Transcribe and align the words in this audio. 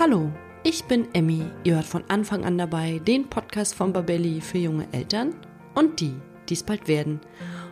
Hallo, 0.00 0.32
ich 0.62 0.84
bin 0.84 1.08
Emmy. 1.12 1.44
Ihr 1.62 1.74
hört 1.74 1.84
von 1.84 2.04
Anfang 2.08 2.46
an 2.46 2.56
dabei 2.56 3.02
den 3.06 3.28
Podcast 3.28 3.74
von 3.74 3.92
Babelli 3.92 4.40
für 4.40 4.56
junge 4.56 4.88
Eltern 4.92 5.34
und 5.74 6.00
die, 6.00 6.14
die 6.48 6.54
es 6.54 6.62
bald 6.62 6.88
werden. 6.88 7.20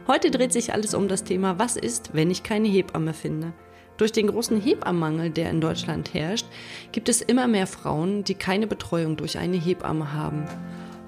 Heute 0.06 0.30
dreht 0.30 0.52
sich 0.52 0.74
alles 0.74 0.92
um 0.92 1.08
das 1.08 1.24
Thema, 1.24 1.58
was 1.58 1.76
ist, 1.78 2.10
wenn 2.12 2.30
ich 2.30 2.42
keine 2.42 2.68
Hebamme 2.68 3.14
finde? 3.14 3.54
Durch 3.96 4.12
den 4.12 4.26
großen 4.26 4.60
Hebammenmangel, 4.60 5.30
der 5.30 5.48
in 5.48 5.62
Deutschland 5.62 6.12
herrscht, 6.12 6.44
gibt 6.92 7.08
es 7.08 7.22
immer 7.22 7.48
mehr 7.48 7.66
Frauen, 7.66 8.24
die 8.24 8.34
keine 8.34 8.66
Betreuung 8.66 9.16
durch 9.16 9.38
eine 9.38 9.56
Hebamme 9.56 10.12
haben. 10.12 10.44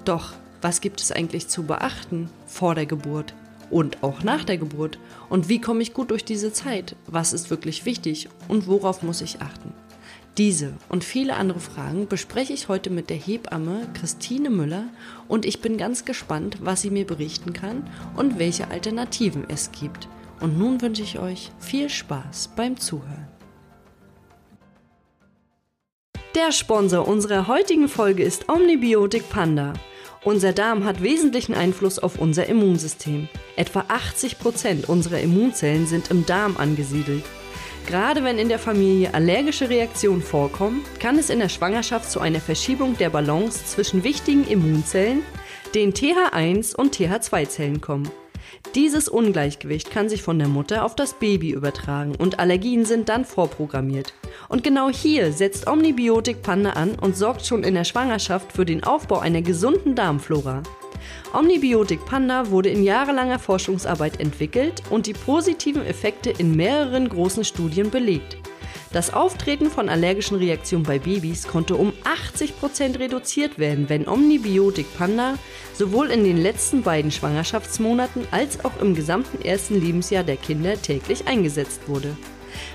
Doch, 0.05 0.33
was 0.59 0.81
gibt 0.81 1.01
es 1.01 1.11
eigentlich 1.11 1.47
zu 1.47 1.67
beachten 1.67 2.31
vor 2.47 2.73
der 2.73 2.87
Geburt 2.87 3.35
und 3.69 4.01
auch 4.01 4.23
nach 4.23 4.43
der 4.43 4.57
Geburt? 4.57 4.97
Und 5.29 5.49
wie 5.49 5.61
komme 5.61 5.83
ich 5.83 5.93
gut 5.93 6.09
durch 6.09 6.25
diese 6.25 6.51
Zeit? 6.51 6.95
Was 7.05 7.31
ist 7.31 7.51
wirklich 7.51 7.85
wichtig 7.85 8.27
und 8.47 8.65
worauf 8.65 9.03
muss 9.03 9.21
ich 9.21 9.39
achten? 9.39 9.71
Diese 10.37 10.73
und 10.87 11.03
viele 11.03 11.35
andere 11.35 11.59
Fragen 11.59 12.07
bespreche 12.07 12.53
ich 12.53 12.69
heute 12.69 12.89
mit 12.89 13.09
der 13.09 13.17
Hebamme 13.17 13.87
Christine 13.93 14.49
Müller 14.49 14.85
und 15.27 15.45
ich 15.45 15.61
bin 15.61 15.77
ganz 15.77 16.05
gespannt, 16.05 16.57
was 16.61 16.81
sie 16.81 16.89
mir 16.89 17.05
berichten 17.05 17.51
kann 17.51 17.89
und 18.15 18.39
welche 18.39 18.69
Alternativen 18.69 19.43
es 19.49 19.71
gibt. 19.73 20.07
Und 20.39 20.57
nun 20.57 20.81
wünsche 20.81 21.03
ich 21.03 21.19
euch 21.19 21.51
viel 21.59 21.89
Spaß 21.89 22.51
beim 22.55 22.77
Zuhören. 22.77 23.27
Der 26.33 26.53
Sponsor 26.53 27.09
unserer 27.09 27.47
heutigen 27.47 27.89
Folge 27.89 28.23
ist 28.23 28.47
Omnibiotik 28.47 29.29
Panda. 29.29 29.73
Unser 30.23 30.53
Darm 30.53 30.85
hat 30.85 31.03
wesentlichen 31.03 31.53
Einfluss 31.53 31.99
auf 31.99 32.19
unser 32.19 32.45
Immunsystem. 32.45 33.27
Etwa 33.57 33.83
80 33.89 34.39
Prozent 34.39 34.87
unserer 34.87 35.19
Immunzellen 35.19 35.87
sind 35.87 36.09
im 36.09 36.25
Darm 36.25 36.55
angesiedelt. 36.55 37.25
Gerade 37.87 38.23
wenn 38.23 38.37
in 38.37 38.49
der 38.49 38.59
Familie 38.59 39.13
allergische 39.13 39.69
Reaktionen 39.69 40.21
vorkommen, 40.21 40.85
kann 40.99 41.17
es 41.17 41.29
in 41.29 41.39
der 41.39 41.49
Schwangerschaft 41.49 42.09
zu 42.09 42.19
einer 42.19 42.39
Verschiebung 42.39 42.97
der 42.97 43.09
Balance 43.09 43.65
zwischen 43.65 44.03
wichtigen 44.03 44.47
Immunzellen, 44.47 45.23
den 45.75 45.93
TH1 45.93 46.75
und 46.75 46.95
TH2-Zellen 46.95 47.81
kommen. 47.81 48.09
Dieses 48.75 49.09
Ungleichgewicht 49.09 49.91
kann 49.91 50.07
sich 50.07 50.23
von 50.23 50.39
der 50.39 50.47
Mutter 50.47 50.85
auf 50.85 50.95
das 50.95 51.13
Baby 51.15 51.51
übertragen 51.51 52.15
und 52.15 52.39
Allergien 52.39 52.85
sind 52.85 53.09
dann 53.09 53.25
vorprogrammiert. 53.25 54.13
Und 54.47 54.63
genau 54.63 54.89
hier 54.89 55.33
setzt 55.33 55.67
Omnibiotik 55.67 56.41
Panda 56.41 56.71
an 56.71 56.95
und 56.95 57.17
sorgt 57.17 57.45
schon 57.45 57.63
in 57.63 57.75
der 57.75 57.83
Schwangerschaft 57.83 58.51
für 58.53 58.65
den 58.65 58.83
Aufbau 58.83 59.19
einer 59.19 59.41
gesunden 59.41 59.95
Darmflora. 59.95 60.63
Omnibiotik 61.33 62.05
Panda 62.05 62.49
wurde 62.49 62.69
in 62.69 62.83
jahrelanger 62.83 63.39
Forschungsarbeit 63.39 64.19
entwickelt 64.19 64.83
und 64.89 65.07
die 65.07 65.13
positiven 65.13 65.85
Effekte 65.85 66.29
in 66.29 66.55
mehreren 66.55 67.09
großen 67.09 67.43
Studien 67.43 67.89
belegt. 67.89 68.37
Das 68.93 69.13
Auftreten 69.13 69.69
von 69.69 69.87
allergischen 69.87 70.37
Reaktionen 70.37 70.83
bei 70.83 70.99
Babys 70.99 71.47
konnte 71.47 71.75
um 71.75 71.93
80% 72.03 72.99
reduziert 72.99 73.57
werden, 73.57 73.87
wenn 73.87 74.07
Omnibiotik 74.07 74.85
Panda 74.97 75.35
sowohl 75.73 76.11
in 76.11 76.25
den 76.25 76.37
letzten 76.37 76.83
beiden 76.83 77.09
Schwangerschaftsmonaten 77.09 78.27
als 78.31 78.65
auch 78.65 78.81
im 78.81 78.93
gesamten 78.93 79.41
ersten 79.41 79.79
Lebensjahr 79.79 80.25
der 80.25 80.35
Kinder 80.35 80.81
täglich 80.81 81.25
eingesetzt 81.27 81.87
wurde. 81.87 82.17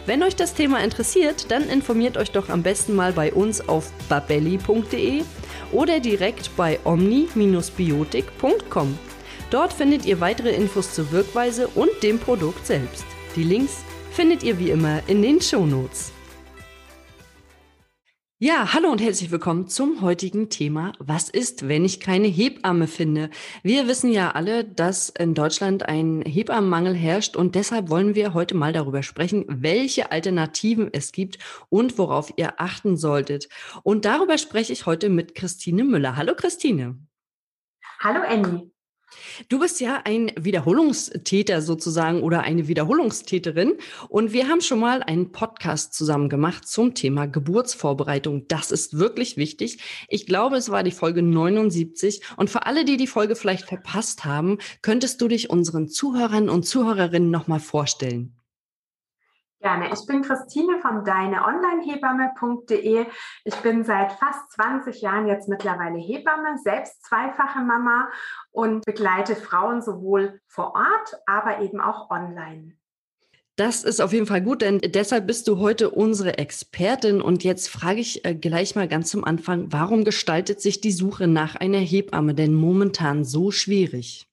Wenn 0.07 0.23
euch 0.23 0.37
das 0.37 0.55
Thema 0.55 0.83
interessiert, 0.83 1.51
dann 1.51 1.69
informiert 1.69 2.17
euch 2.17 2.31
doch 2.31 2.49
am 2.49 2.63
besten 2.63 2.95
mal 2.95 3.13
bei 3.13 3.35
uns 3.35 3.69
auf 3.69 3.93
babelli.de 4.09 5.23
oder 5.73 6.01
direkt 6.01 6.57
bei 6.57 6.81
omni-biotik.com. 6.85 8.99
Dort 9.51 9.73
findet 9.73 10.05
ihr 10.07 10.21
weitere 10.21 10.51
Infos 10.51 10.93
zur 10.93 11.13
Wirkweise 11.13 11.69
und 11.69 11.91
dem 12.03 12.19
Produkt 12.19 12.67
selbst. 12.67 13.05
Die 13.37 13.45
Links 13.45 13.85
findet 14.11 14.43
ihr 14.43 14.59
wie 14.59 14.71
immer 14.71 15.01
in 15.07 15.23
den 15.23 15.41
Shownotes. 15.41 16.11
Ja, 18.39 18.75
hallo 18.75 18.91
und 18.91 19.01
herzlich 19.01 19.31
willkommen 19.31 19.67
zum 19.67 20.03
heutigen 20.03 20.51
Thema. 20.51 20.93
Was 20.99 21.31
ist, 21.31 21.69
wenn 21.69 21.87
ich 21.87 22.01
keine 22.01 22.27
Hebamme 22.27 22.87
finde? 22.87 23.31
Wir 23.63 23.89
wissen 23.89 24.13
ja 24.13 24.33
alle, 24.33 24.63
dass 24.63 25.09
in 25.09 25.33
Deutschland 25.33 25.89
ein 25.89 26.21
Hebammenmangel 26.21 26.95
herrscht 26.95 27.35
und 27.35 27.55
deshalb 27.55 27.89
wollen 27.89 28.15
wir 28.15 28.35
heute 28.35 28.55
mal 28.55 28.75
darüber 28.75 29.03
sprechen, 29.03 29.47
welche 29.49 30.13
Alternativen 30.13 30.91
es 30.93 31.13
gibt 31.13 31.39
und 31.71 31.97
worauf 31.97 32.31
ihr 32.37 32.61
achten 32.61 32.99
solltet. 32.99 33.49
Und 33.85 34.05
darüber 34.05 34.37
spreche 34.37 34.75
ich 34.75 34.85
heute 34.85 35.09
mit 35.09 35.35
Christine 35.35 35.85
Müller. 35.85 36.17
Hallo 36.17 36.35
Christine. 36.37 36.99
Hallo 38.01 38.21
Annie. 38.21 38.71
Du 39.49 39.61
bist 39.61 39.81
ja 39.81 40.03
ein 40.05 40.33
Wiederholungstäter 40.39 41.63
sozusagen 41.63 42.23
oder 42.23 42.43
eine 42.43 42.69
Wiederholungstäterin. 42.69 43.75
Und 44.09 44.33
wir 44.33 44.49
haben 44.49 44.61
schon 44.61 44.81
mal 44.81 45.03
einen 45.03 45.33
Podcast 45.33 45.95
zusammen 45.95 46.29
gemacht 46.29 46.67
zum 46.67 46.95
Thema 46.95 47.27
Geburtsvorbereitung. 47.27 48.49
Das 48.49 48.71
ist 48.71 48.99
wirklich 48.99 49.37
wichtig. 49.37 49.79
Ich 50.09 50.27
glaube, 50.27 50.57
es 50.57 50.71
war 50.71 50.83
die 50.83 50.91
Folge 50.91 51.23
79. 51.23 52.23
Und 52.37 52.51
für 52.51 52.67
alle, 52.67 52.85
die 52.85 52.97
die 52.97 53.07
Folge 53.07 53.37
vielleicht 53.37 53.67
verpasst 53.67 54.25
haben, 54.25 54.59
könntest 54.83 55.21
du 55.21 55.29
dich 55.29 55.51
unseren 55.51 55.89
Zuhörern 55.89 56.49
und 56.49 56.65
Zuhörerinnen 56.65 57.31
nochmal 57.31 57.61
vorstellen. 57.61 58.37
Gerne. 59.61 59.91
Ich 59.93 60.07
bin 60.07 60.23
Christine 60.23 60.81
von 60.81 61.05
deineonlinehebamme.de. 61.05 63.07
Ich 63.45 63.57
bin 63.57 63.85
seit 63.85 64.13
fast 64.13 64.53
20 64.53 65.01
Jahren 65.01 65.27
jetzt 65.27 65.49
mittlerweile 65.49 65.99
Hebamme, 65.99 66.59
selbst 66.59 67.03
zweifache 67.05 67.61
Mama 67.61 68.09
und 68.51 68.85
begleite 68.85 69.35
Frauen 69.35 69.81
sowohl 69.81 70.41
vor 70.47 70.75
Ort, 70.75 71.23
aber 71.27 71.61
eben 71.61 71.81
auch 71.81 72.11
online. 72.11 72.77
Das 73.57 73.85
ist 73.85 74.03
auf 74.03 74.13
jeden 74.13 74.27
Fall 74.27 74.43
gut, 74.43 74.61
denn 74.61 74.81
deshalb 74.81 75.27
bist 75.27 75.49
du 75.49 75.59
heute 75.59 75.89
unsere 75.89 76.37
Expertin. 76.37 77.23
Und 77.23 77.43
jetzt 77.43 77.71
frage 77.71 78.01
ich 78.01 78.23
äh, 78.27 78.35
gleich 78.35 78.77
mal 78.77 78.87
ganz 78.87 79.09
zum 79.09 79.25
Anfang, 79.25 79.73
warum 79.73 80.05
gestaltet 80.05 80.61
sich 80.61 80.83
die 80.83 80.93
Suche 80.93 81.27
nach 81.27 81.57
einer 81.57 81.79
Hebamme 81.79 82.35
denn 82.35 82.53
momentan 82.53 83.25
so 83.25 83.51
schwierig? 83.51 84.29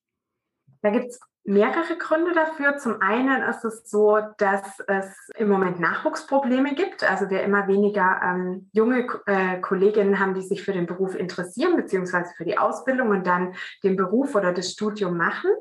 Da 0.81 0.89
gibt 0.89 1.06
es 1.06 1.22
mehrere 1.46 1.98
Gründe 1.98 2.34
dafür. 2.34 2.78
Zum 2.78 3.02
einen 3.02 3.44
ist 3.44 3.66
es 3.66 3.90
so, 3.90 4.20
dass 4.38 4.80
es 4.88 5.30
im 5.36 5.50
Moment 5.50 5.80
Nachwuchsprobleme 5.80 6.74
gibt. 6.74 7.04
Also 7.04 7.30
wir 7.30 7.44
immer 7.44 7.68
weniger 7.68 8.22
ähm, 8.24 8.70
junge 8.72 9.08
äh, 9.26 9.59
Kolleginnen 9.59 10.20
haben, 10.20 10.34
die 10.34 10.42
sich 10.42 10.64
für 10.64 10.74
den 10.74 10.86
Beruf 10.86 11.16
interessieren, 11.16 11.76
beziehungsweise 11.76 12.34
für 12.38 12.46
die 12.46 12.58
Ausbildung 12.58 13.09
und 13.09 13.28
dann 13.28 13.56
den 13.84 13.98
Beruf 13.98 14.36
oder 14.36 14.54
das 14.54 14.72
Studium 14.72 15.18
machen. 15.18 15.52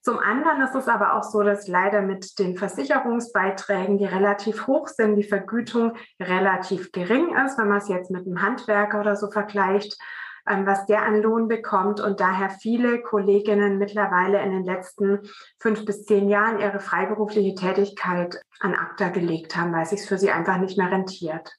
Zum 0.00 0.18
anderen 0.18 0.62
ist 0.62 0.74
es 0.74 0.88
aber 0.88 1.14
auch 1.14 1.24
so, 1.24 1.42
dass 1.42 1.68
leider 1.68 2.00
mit 2.00 2.38
den 2.38 2.56
Versicherungsbeiträgen, 2.56 3.98
die 3.98 4.06
relativ 4.06 4.66
hoch 4.66 4.88
sind, 4.88 5.16
die 5.16 5.24
Vergütung 5.24 5.94
relativ 6.18 6.92
gering 6.92 7.36
ist, 7.44 7.58
wenn 7.58 7.68
man 7.68 7.78
es 7.78 7.88
jetzt 7.88 8.10
mit 8.10 8.24
einem 8.24 8.40
Handwerker 8.40 9.00
oder 9.00 9.16
so 9.16 9.30
vergleicht 9.30 9.98
was 10.66 10.86
der 10.86 11.02
an 11.02 11.22
Lohn 11.22 11.48
bekommt 11.48 12.00
und 12.00 12.20
daher 12.20 12.50
viele 12.50 13.02
Kolleginnen 13.02 13.78
mittlerweile 13.78 14.42
in 14.42 14.50
den 14.50 14.64
letzten 14.64 15.20
fünf 15.58 15.84
bis 15.84 16.04
zehn 16.04 16.28
Jahren 16.28 16.60
ihre 16.60 16.80
freiberufliche 16.80 17.54
Tätigkeit 17.54 18.40
an 18.60 18.74
ACTA 18.74 19.10
gelegt 19.10 19.56
haben, 19.56 19.72
weil 19.72 19.82
es 19.82 19.90
sich 19.90 20.06
für 20.06 20.18
sie 20.18 20.30
einfach 20.30 20.58
nicht 20.58 20.78
mehr 20.78 20.90
rentiert. 20.90 21.50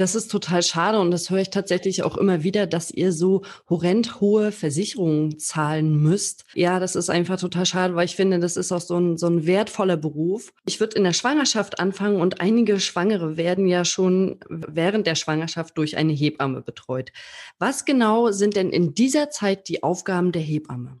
Das 0.00 0.14
ist 0.14 0.30
total 0.30 0.62
schade 0.62 0.98
und 0.98 1.10
das 1.10 1.28
höre 1.28 1.40
ich 1.40 1.50
tatsächlich 1.50 2.04
auch 2.04 2.16
immer 2.16 2.42
wieder, 2.42 2.66
dass 2.66 2.90
ihr 2.90 3.12
so 3.12 3.42
horrend 3.68 4.18
hohe 4.22 4.50
Versicherungen 4.50 5.38
zahlen 5.38 5.94
müsst. 6.02 6.46
Ja, 6.54 6.80
das 6.80 6.96
ist 6.96 7.10
einfach 7.10 7.38
total 7.38 7.66
schade, 7.66 7.94
weil 7.94 8.06
ich 8.06 8.16
finde, 8.16 8.38
das 8.38 8.56
ist 8.56 8.72
auch 8.72 8.80
so 8.80 8.96
ein, 8.96 9.18
so 9.18 9.26
ein 9.26 9.44
wertvoller 9.44 9.98
Beruf. 9.98 10.54
Ich 10.64 10.80
würde 10.80 10.96
in 10.96 11.04
der 11.04 11.12
Schwangerschaft 11.12 11.80
anfangen 11.80 12.18
und 12.18 12.40
einige 12.40 12.80
Schwangere 12.80 13.36
werden 13.36 13.66
ja 13.66 13.84
schon 13.84 14.40
während 14.48 15.06
der 15.06 15.16
Schwangerschaft 15.16 15.76
durch 15.76 15.98
eine 15.98 16.14
Hebamme 16.14 16.62
betreut. 16.62 17.12
Was 17.58 17.84
genau 17.84 18.30
sind 18.30 18.56
denn 18.56 18.70
in 18.70 18.94
dieser 18.94 19.28
Zeit 19.28 19.68
die 19.68 19.82
Aufgaben 19.82 20.32
der 20.32 20.40
Hebamme? 20.40 20.98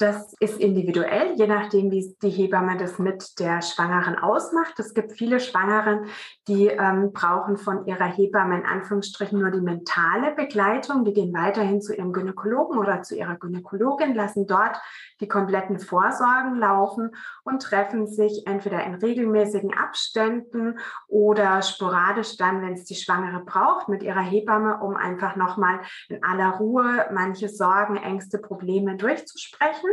Das 0.00 0.32
ist 0.40 0.58
individuell, 0.58 1.34
je 1.34 1.46
nachdem, 1.46 1.90
wie 1.90 2.16
die 2.22 2.30
Hebamme 2.30 2.78
das 2.78 2.98
mit 2.98 3.38
der 3.38 3.60
Schwangeren 3.60 4.18
ausmacht. 4.18 4.78
Es 4.78 4.94
gibt 4.94 5.12
viele 5.12 5.40
Schwangeren, 5.40 6.06
die 6.48 6.68
ähm, 6.68 7.12
brauchen 7.12 7.58
von 7.58 7.84
ihrer 7.84 8.06
Hebamme 8.06 8.60
in 8.60 8.64
Anführungsstrichen 8.64 9.38
nur 9.38 9.50
die 9.50 9.60
mentale 9.60 10.34
Begleitung. 10.34 11.04
Die 11.04 11.12
gehen 11.12 11.34
weiterhin 11.34 11.82
zu 11.82 11.94
ihrem 11.94 12.14
Gynäkologen 12.14 12.78
oder 12.78 13.02
zu 13.02 13.14
ihrer 13.14 13.36
Gynäkologin, 13.36 14.14
lassen 14.14 14.46
dort 14.46 14.80
die 15.20 15.28
kompletten 15.28 15.78
Vorsorgen 15.78 16.58
laufen 16.58 17.10
und 17.50 17.62
treffen 17.62 18.06
sich 18.06 18.46
entweder 18.46 18.84
in 18.84 18.94
regelmäßigen 18.94 19.76
Abständen 19.76 20.78
oder 21.08 21.62
sporadisch 21.62 22.36
dann, 22.36 22.62
wenn 22.62 22.74
es 22.74 22.84
die 22.84 22.94
Schwangere 22.94 23.44
braucht, 23.44 23.88
mit 23.88 24.02
ihrer 24.02 24.22
Hebamme, 24.22 24.80
um 24.80 24.96
einfach 24.96 25.36
nochmal 25.36 25.80
in 26.08 26.22
aller 26.24 26.50
Ruhe 26.50 27.06
manche 27.12 27.48
Sorgen, 27.48 27.96
Ängste, 27.96 28.38
Probleme 28.38 28.96
durchzusprechen. 28.96 29.90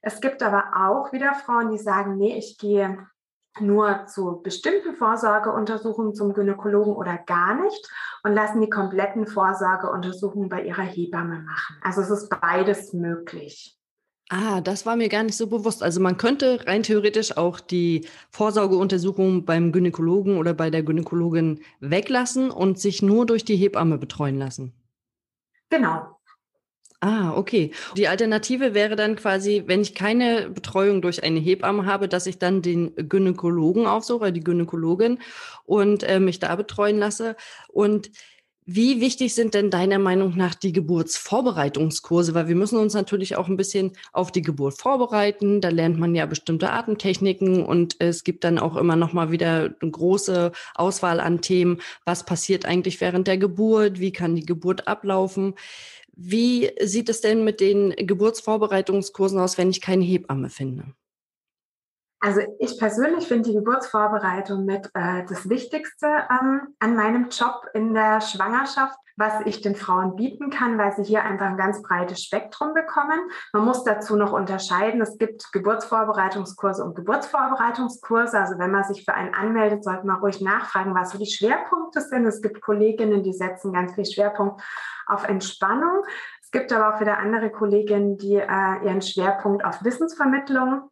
Es 0.00 0.20
gibt 0.20 0.42
aber 0.42 0.64
auch 0.76 1.12
wieder 1.12 1.34
Frauen, 1.34 1.70
die 1.70 1.78
sagen, 1.78 2.16
nee, 2.16 2.36
ich 2.36 2.58
gehe 2.58 3.06
nur 3.60 4.06
zu 4.06 4.40
bestimmten 4.42 4.94
Vorsorgeuntersuchungen 4.94 6.14
zum 6.14 6.32
Gynäkologen 6.32 6.94
oder 6.94 7.18
gar 7.18 7.54
nicht 7.54 7.88
und 8.24 8.32
lassen 8.32 8.60
die 8.60 8.70
kompletten 8.70 9.26
Vorsorgeuntersuchungen 9.26 10.48
bei 10.48 10.62
ihrer 10.62 10.82
Hebamme 10.82 11.40
machen. 11.40 11.76
Also 11.82 12.00
es 12.00 12.10
ist 12.10 12.28
beides 12.30 12.92
möglich. 12.92 13.78
Ah, 14.28 14.60
das 14.62 14.86
war 14.86 14.96
mir 14.96 15.08
gar 15.08 15.22
nicht 15.24 15.36
so 15.36 15.46
bewusst. 15.46 15.82
Also 15.82 16.00
man 16.00 16.16
könnte 16.16 16.66
rein 16.66 16.82
theoretisch 16.82 17.36
auch 17.36 17.60
die 17.60 18.06
Vorsorgeuntersuchung 18.30 19.44
beim 19.44 19.72
Gynäkologen 19.72 20.38
oder 20.38 20.54
bei 20.54 20.70
der 20.70 20.82
Gynäkologin 20.82 21.60
weglassen 21.80 22.50
und 22.50 22.78
sich 22.78 23.02
nur 23.02 23.26
durch 23.26 23.44
die 23.44 23.56
Hebamme 23.56 23.98
betreuen 23.98 24.38
lassen. 24.38 24.72
Genau. 25.68 26.18
Ah, 27.00 27.32
okay. 27.36 27.72
Die 27.96 28.06
Alternative 28.06 28.74
wäre 28.74 28.94
dann 28.94 29.16
quasi, 29.16 29.64
wenn 29.66 29.80
ich 29.80 29.92
keine 29.92 30.48
Betreuung 30.50 31.02
durch 31.02 31.24
eine 31.24 31.40
Hebamme 31.40 31.84
habe, 31.84 32.06
dass 32.08 32.26
ich 32.26 32.38
dann 32.38 32.62
den 32.62 32.94
Gynäkologen 32.94 33.86
aufsuche, 33.86 34.32
die 34.32 34.44
Gynäkologin 34.44 35.18
und 35.64 36.04
äh, 36.04 36.20
mich 36.20 36.38
da 36.38 36.54
betreuen 36.54 36.98
lasse. 36.98 37.34
Und 37.68 38.12
wie 38.64 39.00
wichtig 39.00 39.34
sind 39.34 39.54
denn 39.54 39.70
deiner 39.70 39.98
Meinung 39.98 40.36
nach 40.36 40.54
die 40.54 40.72
Geburtsvorbereitungskurse? 40.72 42.32
Weil 42.34 42.46
wir 42.46 42.54
müssen 42.54 42.78
uns 42.78 42.94
natürlich 42.94 43.34
auch 43.34 43.48
ein 43.48 43.56
bisschen 43.56 43.92
auf 44.12 44.30
die 44.30 44.42
Geburt 44.42 44.78
vorbereiten. 44.78 45.60
Da 45.60 45.68
lernt 45.70 45.98
man 45.98 46.14
ja 46.14 46.26
bestimmte 46.26 46.70
Atemtechniken 46.70 47.64
und 47.64 47.96
es 47.98 48.22
gibt 48.22 48.44
dann 48.44 48.60
auch 48.60 48.76
immer 48.76 48.94
noch 48.94 49.12
mal 49.12 49.32
wieder 49.32 49.74
eine 49.80 49.90
große 49.90 50.52
Auswahl 50.76 51.18
an 51.18 51.40
Themen. 51.40 51.80
Was 52.04 52.24
passiert 52.24 52.64
eigentlich 52.64 53.00
während 53.00 53.26
der 53.26 53.38
Geburt? 53.38 53.98
Wie 53.98 54.12
kann 54.12 54.36
die 54.36 54.46
Geburt 54.46 54.86
ablaufen? 54.86 55.54
Wie 56.14 56.70
sieht 56.80 57.08
es 57.08 57.20
denn 57.20 57.42
mit 57.42 57.60
den 57.60 57.90
Geburtsvorbereitungskursen 57.90 59.40
aus, 59.40 59.58
wenn 59.58 59.70
ich 59.70 59.80
keine 59.80 60.04
Hebamme 60.04 60.50
finde? 60.50 60.94
Also 62.24 62.40
ich 62.60 62.78
persönlich 62.78 63.26
finde 63.26 63.48
die 63.48 63.56
Geburtsvorbereitung 63.56 64.64
mit 64.64 64.88
äh, 64.94 65.24
das 65.28 65.48
Wichtigste 65.48 66.06
ähm, 66.06 66.68
an 66.78 66.94
meinem 66.94 67.30
Job 67.30 67.66
in 67.74 67.94
der 67.94 68.20
Schwangerschaft, 68.20 68.96
was 69.16 69.44
ich 69.44 69.60
den 69.60 69.74
Frauen 69.74 70.14
bieten 70.14 70.48
kann, 70.48 70.78
weil 70.78 70.92
sie 70.92 71.02
hier 71.02 71.24
einfach 71.24 71.46
ein 71.46 71.56
ganz 71.56 71.82
breites 71.82 72.22
Spektrum 72.22 72.74
bekommen. 72.74 73.18
Man 73.52 73.64
muss 73.64 73.82
dazu 73.82 74.14
noch 74.14 74.32
unterscheiden. 74.32 75.00
Es 75.00 75.18
gibt 75.18 75.52
Geburtsvorbereitungskurse 75.52 76.84
und 76.84 76.94
Geburtsvorbereitungskurse. 76.94 78.38
Also 78.38 78.56
wenn 78.56 78.70
man 78.70 78.84
sich 78.84 79.04
für 79.04 79.14
einen 79.14 79.34
anmeldet, 79.34 79.82
sollte 79.82 80.06
man 80.06 80.20
ruhig 80.20 80.40
nachfragen, 80.40 80.94
was 80.94 81.10
so 81.10 81.18
die 81.18 81.26
Schwerpunkte 81.26 82.02
sind. 82.02 82.24
Es 82.24 82.40
gibt 82.40 82.62
Kolleginnen, 82.62 83.24
die 83.24 83.32
setzen 83.32 83.72
ganz 83.72 83.96
viel 83.96 84.06
Schwerpunkt 84.06 84.62
auf 85.06 85.26
Entspannung. 85.26 86.04
Es 86.40 86.52
gibt 86.52 86.72
aber 86.72 86.94
auch 86.94 87.00
wieder 87.00 87.18
andere 87.18 87.50
Kolleginnen, 87.50 88.16
die 88.16 88.36
äh, 88.36 88.84
ihren 88.84 89.02
Schwerpunkt 89.02 89.64
auf 89.64 89.82
Wissensvermittlung 89.82 90.88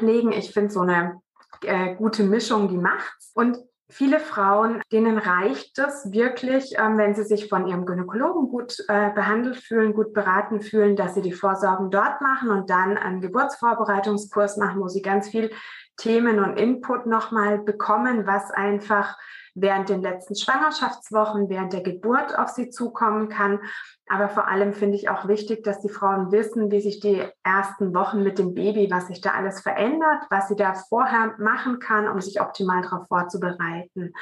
legen. 0.00 0.32
Ich 0.32 0.52
finde 0.52 0.70
so 0.70 0.80
eine 0.80 1.20
äh, 1.62 1.94
gute 1.94 2.24
Mischung, 2.24 2.68
die 2.68 2.76
macht's. 2.76 3.32
Und 3.34 3.58
viele 3.92 4.20
Frauen, 4.20 4.80
denen 4.90 5.18
reicht 5.18 5.78
es 5.78 6.10
wirklich, 6.10 6.74
ähm, 6.78 6.96
wenn 6.96 7.14
sie 7.14 7.24
sich 7.24 7.48
von 7.48 7.66
ihrem 7.66 7.84
Gynäkologen 7.84 8.48
gut 8.48 8.78
äh, 8.88 9.10
behandelt 9.10 9.56
fühlen, 9.56 9.94
gut 9.94 10.14
beraten 10.14 10.60
fühlen, 10.60 10.96
dass 10.96 11.14
sie 11.14 11.22
die 11.22 11.32
Vorsorgen 11.32 11.90
dort 11.90 12.20
machen 12.20 12.50
und 12.50 12.70
dann 12.70 12.96
einen 12.96 13.20
Geburtsvorbereitungskurs 13.20 14.56
machen, 14.56 14.80
wo 14.80 14.88
sie 14.88 15.02
ganz 15.02 15.28
viel 15.28 15.50
Themen 15.96 16.38
und 16.38 16.56
Input 16.56 17.06
nochmal 17.06 17.58
bekommen, 17.58 18.26
was 18.26 18.50
einfach 18.50 19.16
während 19.54 19.88
den 19.88 20.02
letzten 20.02 20.34
Schwangerschaftswochen, 20.34 21.48
während 21.48 21.72
der 21.72 21.82
Geburt 21.82 22.38
auf 22.38 22.48
sie 22.48 22.70
zukommen 22.70 23.28
kann. 23.28 23.60
Aber 24.08 24.28
vor 24.28 24.48
allem 24.48 24.72
finde 24.72 24.96
ich 24.96 25.10
auch 25.10 25.28
wichtig, 25.28 25.62
dass 25.62 25.80
die 25.80 25.90
Frauen 25.90 26.32
wissen, 26.32 26.70
wie 26.70 26.80
sich 26.80 27.00
die 27.00 27.22
ersten 27.42 27.94
Wochen 27.94 28.22
mit 28.22 28.38
dem 28.38 28.54
Baby, 28.54 28.90
was 28.90 29.08
sich 29.08 29.20
da 29.20 29.32
alles 29.32 29.60
verändert, 29.60 30.24
was 30.30 30.48
sie 30.48 30.56
da 30.56 30.74
vorher 30.74 31.34
machen 31.38 31.78
kann, 31.78 32.08
um 32.08 32.20
sich 32.20 32.40
optimal 32.40 32.82
darauf 32.82 33.06
vorzubereiten. 33.08 34.12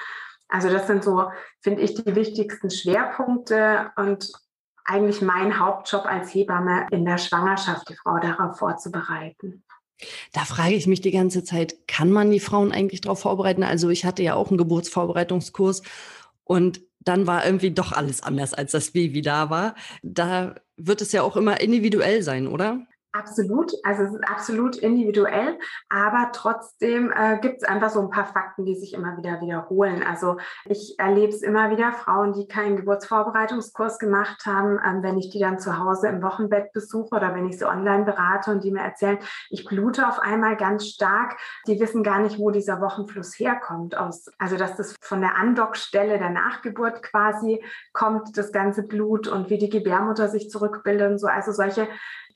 Also 0.49 0.69
das 0.69 0.89
sind 0.89 1.05
so, 1.05 1.31
finde 1.63 1.83
ich, 1.83 1.95
die 1.95 2.17
wichtigsten 2.17 2.71
Schwerpunkte 2.71 3.93
und 3.97 4.33
eigentlich 4.85 5.23
mein 5.23 5.61
Hauptjob 5.61 6.05
als 6.05 6.35
Hebamme 6.35 6.89
in 6.91 7.05
der 7.05 7.19
Schwangerschaft, 7.19 7.89
die 7.89 7.95
Frau 7.95 8.19
darauf 8.19 8.59
vorzubereiten. 8.59 9.63
Da 10.33 10.45
frage 10.45 10.75
ich 10.75 10.87
mich 10.87 11.01
die 11.01 11.11
ganze 11.11 11.45
Zeit, 11.45 11.87
kann 11.87 12.11
man 12.11 12.31
die 12.31 12.41
Frauen 12.41 12.73
eigentlich 12.73 13.01
darauf 13.01 13.21
vorbereiten? 13.21 13.63
Also 13.63 13.89
ich 13.91 14.05
hatte 14.05 14.23
ja 14.23 14.35
auch 14.35 14.49
einen 14.49 14.59
Geburtsvorbereitungskurs 14.59 15.83
und 16.45 16.81
dann 17.01 17.27
war 17.27 17.47
irgendwie 17.47 17.71
doch 17.71 17.93
alles 17.93 18.23
anders, 18.23 18.55
als 18.55 18.73
das 18.73 18.91
Baby 18.91 19.23
da 19.23 19.51
war. 19.51 19.75
Da 20.03 20.55
wird 20.77 21.01
es 21.01 21.13
ja 21.13 21.23
auch 21.23 21.37
immer 21.37 21.61
individuell 21.61 22.23
sein, 22.23 22.47
oder? 22.47 22.87
Absolut, 23.13 23.73
also 23.83 24.05
es 24.05 24.15
ist 24.15 24.25
absolut 24.25 24.77
individuell, 24.77 25.59
aber 25.89 26.31
trotzdem 26.33 27.11
äh, 27.11 27.39
gibt 27.41 27.57
es 27.57 27.65
einfach 27.65 27.91
so 27.91 28.01
ein 28.01 28.11
paar 28.11 28.27
Fakten, 28.27 28.65
die 28.65 28.77
sich 28.77 28.95
immer 28.95 29.17
wieder 29.17 29.41
wiederholen. 29.41 30.05
Also 30.05 30.37
ich 30.65 30.95
erlebe 30.97 31.33
es 31.33 31.43
immer 31.43 31.73
wieder, 31.73 31.91
Frauen, 31.93 32.35
die 32.35 32.47
keinen 32.47 32.77
Geburtsvorbereitungskurs 32.77 33.99
gemacht 33.99 34.47
haben, 34.47 34.79
ähm, 34.87 35.03
wenn 35.03 35.19
ich 35.19 35.29
die 35.29 35.41
dann 35.41 35.59
zu 35.59 35.77
Hause 35.77 36.07
im 36.07 36.23
Wochenbett 36.23 36.73
besuche 36.73 37.17
oder 37.17 37.35
wenn 37.35 37.49
ich 37.49 37.59
sie 37.59 37.69
online 37.69 38.05
berate 38.05 38.53
und 38.53 38.63
die 38.63 38.71
mir 38.71 38.83
erzählen, 38.83 39.19
ich 39.49 39.65
blute 39.65 40.07
auf 40.07 40.21
einmal 40.21 40.57
ganz 40.57 40.87
stark, 40.87 41.37
die 41.67 41.81
wissen 41.81 42.05
gar 42.05 42.21
nicht, 42.21 42.39
wo 42.39 42.53
dieser 42.53 42.81
Wochenfluss 42.81 43.37
herkommt. 43.41 43.97
Aus, 43.97 44.31
also 44.39 44.57
dass 44.57 44.77
das 44.77 44.95
von 45.01 45.21
der 45.21 45.35
Andockstelle 45.35 46.17
der 46.21 46.31
Nachgeburt 46.31 47.03
quasi 47.03 47.61
kommt, 47.93 48.37
das 48.39 48.53
ganze 48.53 48.85
Blut 48.85 49.27
und 49.27 49.51
wie 49.51 49.59
die 49.59 49.69
Gebärmutter 49.69 50.29
sich 50.29 50.49
zurückbildet 50.49 51.11
und 51.11 51.19
so. 51.19 51.27
Also 51.27 51.51
solche 51.51 51.89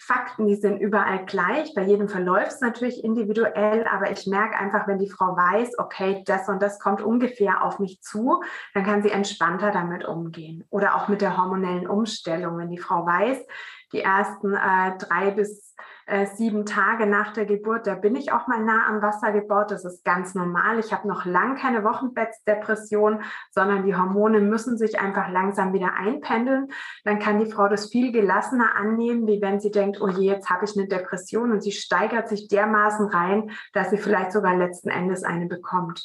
Fakten, 0.06 0.46
die 0.46 0.56
sind 0.56 0.78
überall 0.80 1.24
gleich. 1.24 1.72
Bei 1.74 1.82
jedem 1.82 2.08
verläuft 2.08 2.52
es 2.52 2.60
natürlich 2.60 3.02
individuell, 3.02 3.86
aber 3.86 4.10
ich 4.10 4.26
merke 4.26 4.58
einfach, 4.58 4.86
wenn 4.86 4.98
die 4.98 5.10
Frau 5.10 5.36
weiß, 5.36 5.78
okay, 5.78 6.22
das 6.26 6.48
und 6.48 6.62
das 6.62 6.78
kommt 6.78 7.00
ungefähr 7.00 7.64
auf 7.64 7.78
mich 7.78 8.02
zu, 8.02 8.42
dann 8.74 8.84
kann 8.84 9.02
sie 9.02 9.10
entspannter 9.10 9.70
damit 9.70 10.04
umgehen. 10.04 10.64
Oder 10.70 10.94
auch 10.96 11.08
mit 11.08 11.22
der 11.22 11.38
hormonellen 11.38 11.86
Umstellung. 11.86 12.58
Wenn 12.58 12.70
die 12.70 12.78
Frau 12.78 13.06
weiß, 13.06 13.38
die 13.92 14.00
ersten 14.00 14.52
äh, 14.54 14.98
drei 14.98 15.30
bis 15.30 15.74
äh, 16.06 16.26
sieben 16.26 16.66
Tage 16.66 17.06
nach 17.06 17.32
der 17.32 17.46
Geburt, 17.46 17.86
da 17.86 17.94
bin 17.94 18.16
ich 18.16 18.32
auch 18.32 18.46
mal 18.46 18.62
nah 18.62 18.86
am 18.88 19.02
Wasser 19.02 19.32
gebaut. 19.32 19.70
Das 19.70 19.84
ist 19.84 20.04
ganz 20.04 20.34
normal. 20.34 20.78
Ich 20.78 20.92
habe 20.92 21.08
noch 21.08 21.24
lang 21.24 21.56
keine 21.56 21.84
Wochenbettdepression, 21.84 23.22
sondern 23.50 23.84
die 23.84 23.96
Hormone 23.96 24.40
müssen 24.40 24.76
sich 24.76 25.00
einfach 25.00 25.30
langsam 25.30 25.72
wieder 25.72 25.94
einpendeln. 25.94 26.68
Dann 27.04 27.18
kann 27.18 27.38
die 27.38 27.50
Frau 27.50 27.68
das 27.68 27.90
viel 27.90 28.12
gelassener 28.12 28.76
annehmen, 28.76 29.26
wie 29.26 29.40
wenn 29.40 29.60
sie 29.60 29.70
denkt, 29.70 30.00
oh 30.00 30.08
je, 30.08 30.30
jetzt 30.30 30.50
habe 30.50 30.64
ich 30.64 30.76
eine 30.76 30.88
Depression 30.88 31.52
und 31.52 31.62
sie 31.62 31.72
steigert 31.72 32.28
sich 32.28 32.48
dermaßen 32.48 33.06
rein, 33.06 33.50
dass 33.72 33.90
sie 33.90 33.98
vielleicht 33.98 34.32
sogar 34.32 34.54
letzten 34.54 34.90
Endes 34.90 35.24
eine 35.24 35.46
bekommt. 35.46 36.04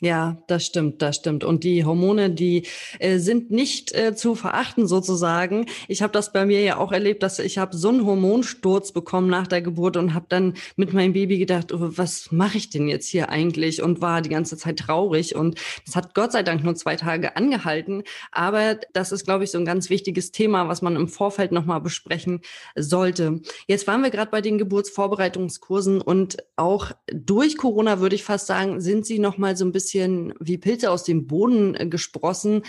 Ja, 0.00 0.40
das 0.46 0.64
stimmt, 0.64 1.02
das 1.02 1.16
stimmt. 1.16 1.42
Und 1.42 1.64
die 1.64 1.84
Hormone, 1.84 2.30
die 2.30 2.68
äh, 3.00 3.18
sind 3.18 3.50
nicht 3.50 3.92
äh, 3.96 4.14
zu 4.14 4.36
verachten 4.36 4.86
sozusagen. 4.86 5.66
Ich 5.88 6.02
habe 6.02 6.12
das 6.12 6.32
bei 6.32 6.46
mir 6.46 6.60
ja 6.62 6.76
auch 6.76 6.92
erlebt, 6.92 7.24
dass 7.24 7.40
ich 7.40 7.58
habe 7.58 7.76
so 7.76 7.88
einen 7.88 8.06
Hormonsturz 8.06 8.92
bekommen 8.92 9.28
nach 9.28 9.48
der 9.48 9.60
Geburt 9.60 9.96
und 9.96 10.14
habe 10.14 10.26
dann 10.28 10.54
mit 10.76 10.92
meinem 10.92 11.14
Baby 11.14 11.38
gedacht, 11.38 11.72
oh, 11.72 11.78
was 11.80 12.30
mache 12.30 12.58
ich 12.58 12.70
denn 12.70 12.86
jetzt 12.86 13.08
hier 13.08 13.30
eigentlich? 13.30 13.82
Und 13.82 14.00
war 14.00 14.22
die 14.22 14.28
ganze 14.28 14.56
Zeit 14.56 14.78
traurig. 14.78 15.34
Und 15.34 15.58
das 15.84 15.96
hat 15.96 16.14
Gott 16.14 16.30
sei 16.30 16.44
Dank 16.44 16.62
nur 16.62 16.76
zwei 16.76 16.94
Tage 16.94 17.34
angehalten. 17.34 18.04
Aber 18.30 18.78
das 18.92 19.10
ist, 19.10 19.24
glaube 19.24 19.42
ich, 19.42 19.50
so 19.50 19.58
ein 19.58 19.64
ganz 19.64 19.90
wichtiges 19.90 20.30
Thema, 20.30 20.68
was 20.68 20.80
man 20.80 20.94
im 20.94 21.08
Vorfeld 21.08 21.50
nochmal 21.50 21.80
besprechen 21.80 22.42
sollte. 22.76 23.40
Jetzt 23.66 23.88
waren 23.88 24.04
wir 24.04 24.10
gerade 24.10 24.30
bei 24.30 24.42
den 24.42 24.58
Geburtsvorbereitungskursen 24.58 26.00
und 26.00 26.36
auch 26.54 26.92
durch 27.12 27.56
Corona 27.56 27.98
würde 27.98 28.14
ich 28.14 28.22
fast 28.22 28.46
sagen, 28.46 28.80
sind 28.80 29.04
sie 29.04 29.18
nochmal 29.18 29.56
so 29.56 29.64
ein 29.64 29.72
bisschen 29.72 29.87
bisschen 29.88 30.34
wie 30.38 30.58
Pilze 30.58 30.90
aus 30.90 31.04
dem 31.04 31.26
Boden 31.26 31.74
äh, 31.74 31.86
gesprossen, 31.86 32.64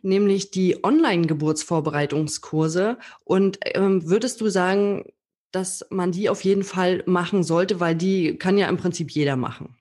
nämlich 0.00 0.50
die 0.50 0.82
Online-Geburtsvorbereitungskurse. 0.82 2.96
Und 3.24 3.58
ähm, 3.62 4.08
würdest 4.08 4.40
du 4.40 4.48
sagen, 4.48 5.04
dass 5.50 5.84
man 5.90 6.12
die 6.12 6.30
auf 6.30 6.42
jeden 6.42 6.64
Fall 6.64 7.02
machen 7.06 7.42
sollte, 7.42 7.80
weil 7.80 7.94
die 7.94 8.38
kann 8.38 8.56
ja 8.56 8.68
im 8.68 8.78
Prinzip 8.78 9.10
jeder 9.10 9.36
machen? 9.36 9.76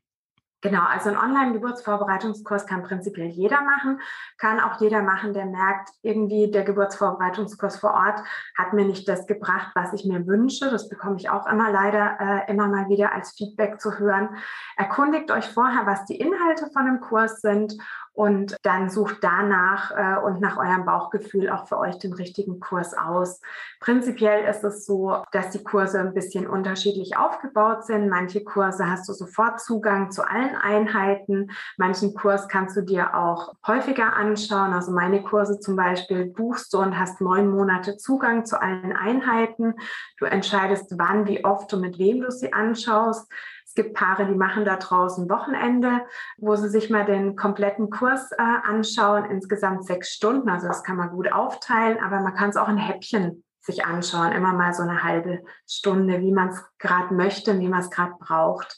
Genau, 0.64 0.84
also 0.84 1.10
ein 1.10 1.18
Online-Geburtsvorbereitungskurs 1.18 2.66
kann 2.66 2.84
prinzipiell 2.84 3.28
jeder 3.28 3.62
machen, 3.64 4.00
kann 4.38 4.62
auch 4.62 4.80
jeder 4.80 5.02
machen, 5.02 5.34
der 5.34 5.46
merkt, 5.46 5.90
irgendwie 6.04 6.50
der 6.50 6.64
Geburtsvorbereitungskurs 6.64 7.76
vor 7.76 7.94
Ort 7.94 8.24
hat 8.58 8.72
mir 8.72 8.86
nicht 8.86 9.06
das 9.10 9.28
gebracht, 9.28 9.72
was 9.76 9.92
ich 9.92 10.06
mir 10.06 10.26
wünsche. 10.26 10.70
Das 10.72 10.88
bekomme 10.88 11.18
ich 11.18 11.30
auch 11.30 11.48
immer 11.48 11.70
leider 11.70 12.18
äh, 12.18 12.50
immer 12.50 12.70
mal 12.70 12.88
wieder 12.88 13.12
als 13.12 13.32
Feedback 13.32 13.82
zu 13.82 14.00
hören. 14.00 14.38
Erkundigt 14.78 15.32
euch 15.32 15.50
vorher, 15.50 15.86
was 15.86 16.06
die 16.06 16.16
Inhalte 16.16 16.70
von 16.72 16.86
dem 16.86 17.02
Kurs 17.02 17.42
sind 17.42 17.74
und 18.14 18.56
dann 18.62 18.90
sucht 18.90 19.18
danach 19.22 19.92
äh, 19.92 20.24
und 20.24 20.40
nach 20.40 20.58
eurem 20.58 20.86
Bauchgefühl 20.86 21.50
auch 21.50 21.68
für 21.68 21.80
euch 21.80 21.98
den 21.98 22.14
richtigen 22.14 22.60
Kurs 22.60 22.96
aus. 22.96 23.42
Prinzipiell 23.80 24.46
ist 24.46 24.64
es 24.64 24.86
so, 24.86 25.24
dass 25.32 25.50
die 25.50 25.64
Kurse 25.64 26.00
ein 26.00 26.14
bisschen 26.14 26.48
unterschiedlich 26.48 27.18
aufgebaut 27.18 27.86
sind. 27.86 28.10
Manche 28.10 28.44
Kurse 28.44 28.90
hast 28.90 29.10
du 29.10 29.14
sofort 29.14 29.60
Zugang 29.60 30.12
zu 30.12 30.28
allen 30.28 30.56
Einheiten. 30.56 31.52
Manchen 31.78 32.14
Kurs 32.14 32.48
kannst 32.48 32.78
du 32.78 32.82
dir 32.82 33.16
auch 33.16 33.56
häufiger 33.66 34.16
anschauen. 34.16 34.74
Also 34.74 34.92
meine 34.92 35.24
Kurse 35.24 35.60
zum 35.60 35.76
Beispiel 35.76 36.26
buchst 36.26 36.72
du 36.74 36.78
und 36.78 37.00
hast 37.00 37.20
neun 37.20 37.50
Monate 37.50 37.98
Zugang 37.98 38.46
zu 38.46 38.62
allen 38.62 38.96
Einheiten. 38.96 39.74
Du 40.20 40.26
entscheidest, 40.26 40.94
wann, 41.00 41.28
wie 41.28 41.44
oft 41.44 41.74
und 41.74 41.82
mit 41.82 41.98
wem 41.98 42.22
du 42.22 42.32
sie 42.32 42.54
anschaust. 42.54 43.28
Es 43.76 43.84
gibt 43.84 43.96
Paare, 43.96 44.28
die 44.28 44.36
machen 44.36 44.66
da 44.66 44.76
draußen 44.76 45.28
Wochenende, 45.32 46.06
wo 46.38 46.56
sie 46.56 46.70
sich 46.70 46.92
mal 46.92 47.06
den 47.06 47.36
kompletten 47.36 47.90
Kurs 47.90 48.32
äh, 48.32 48.36
anschauen, 48.38 49.26
insgesamt 49.26 49.84
sechs 49.88 50.10
Stunden. 50.10 50.48
Also 50.48 50.68
das 50.68 50.84
kann 50.84 50.96
man 50.96 51.10
gut 51.10 51.34
aufteilen, 51.34 51.98
aber 51.98 52.20
man 52.20 52.36
kann 52.36 52.52
es 52.52 52.56
auch 52.56 52.70
in 52.70 52.78
Häppchen 52.78 53.44
sich 53.62 53.84
anschauen, 53.84 54.32
immer 54.32 54.54
mal 54.54 54.76
so 54.76 54.84
eine 54.84 55.02
halbe 55.02 55.42
Stunde, 55.68 56.20
wie 56.20 56.32
man 56.32 56.50
es 56.50 56.64
gerade 56.78 57.16
möchte, 57.16 57.60
wie 57.60 57.68
man 57.68 57.80
es 57.80 57.90
gerade 57.90 58.14
braucht. 58.20 58.78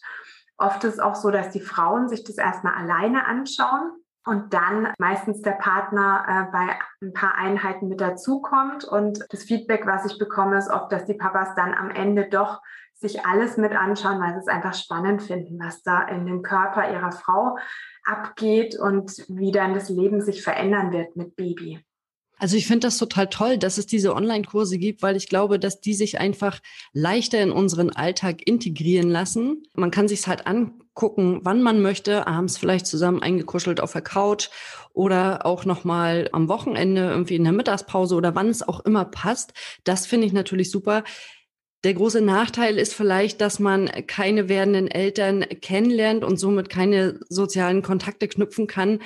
Oft 0.55 0.81
ist 0.85 0.93
es 0.93 0.99
auch 1.01 1.15
so, 1.15 1.29
dass 1.29 1.49
die 1.49 1.59
Frauen 1.59 2.07
sich 2.07 2.23
das 2.23 2.37
erstmal 2.37 2.75
alleine 2.75 3.25
anschauen 3.25 3.91
und 4.23 4.53
dann 4.53 4.93
meistens 4.97 5.41
der 5.41 5.51
Partner 5.51 6.23
äh, 6.25 6.51
bei 6.53 6.79
ein 7.01 7.11
paar 7.11 7.35
Einheiten 7.35 7.89
mit 7.89 7.99
dazukommt. 7.99 8.85
Und 8.85 9.25
das 9.29 9.43
Feedback, 9.43 9.85
was 9.85 10.05
ich 10.05 10.17
bekomme, 10.17 10.57
ist 10.57 10.71
oft, 10.71 10.89
dass 10.93 11.03
die 11.03 11.15
Papas 11.15 11.53
dann 11.55 11.73
am 11.73 11.91
Ende 11.91 12.29
doch 12.29 12.61
sich 12.95 13.25
alles 13.25 13.57
mit 13.57 13.73
anschauen, 13.73 14.19
weil 14.21 14.33
sie 14.33 14.39
es 14.39 14.47
einfach 14.47 14.73
spannend 14.73 15.21
finden, 15.21 15.59
was 15.59 15.83
da 15.83 16.07
in 16.07 16.25
dem 16.25 16.41
Körper 16.41 16.91
ihrer 16.91 17.11
Frau 17.11 17.57
abgeht 18.05 18.77
und 18.79 19.25
wie 19.27 19.51
dann 19.51 19.73
das 19.73 19.89
Leben 19.89 20.21
sich 20.21 20.41
verändern 20.41 20.91
wird 20.91 21.15
mit 21.15 21.35
Baby. 21.35 21.83
Also 22.37 22.57
ich 22.57 22.67
finde 22.67 22.87
das 22.87 22.97
total 22.97 23.27
toll, 23.27 23.57
dass 23.57 23.77
es 23.77 23.85
diese 23.85 24.13
Online-Kurse 24.13 24.77
gibt, 24.77 25.01
weil 25.01 25.15
ich 25.15 25.29
glaube, 25.29 25.57
dass 25.57 25.79
die 25.79 25.93
sich 25.93 26.19
einfach 26.19 26.59
leichter 26.91 27.41
in 27.41 27.51
unseren 27.51 27.91
Alltag 27.91 28.45
integrieren 28.45 29.09
lassen. 29.09 29.63
Man 29.73 29.89
kann 29.89 30.09
sich 30.09 30.27
halt 30.27 30.45
angucken, 30.45 31.39
wann 31.43 31.61
man 31.61 31.81
möchte, 31.81 32.27
abends 32.27 32.57
vielleicht 32.57 32.87
zusammen 32.87 33.21
eingekuschelt 33.21 33.79
auf 33.79 33.93
der 33.93 34.01
Couch 34.01 34.49
oder 34.93 35.45
auch 35.45 35.63
noch 35.63 35.85
mal 35.85 36.29
am 36.33 36.49
Wochenende 36.49 37.09
irgendwie 37.09 37.35
in 37.35 37.43
der 37.45 37.53
Mittagspause 37.53 38.15
oder 38.15 38.35
wann 38.35 38.49
es 38.49 38.67
auch 38.67 38.81
immer 38.81 39.05
passt. 39.05 39.53
Das 39.85 40.05
finde 40.05 40.27
ich 40.27 40.33
natürlich 40.33 40.71
super. 40.71 41.03
Der 41.85 41.93
große 41.93 42.21
Nachteil 42.21 42.79
ist 42.79 42.95
vielleicht, 42.95 43.41
dass 43.41 43.59
man 43.59 43.87
keine 44.07 44.49
werdenden 44.49 44.87
Eltern 44.89 45.45
kennenlernt 45.61 46.23
und 46.23 46.37
somit 46.37 46.67
keine 46.67 47.19
sozialen 47.29 47.83
Kontakte 47.83 48.27
knüpfen 48.27 48.65
kann 48.65 49.01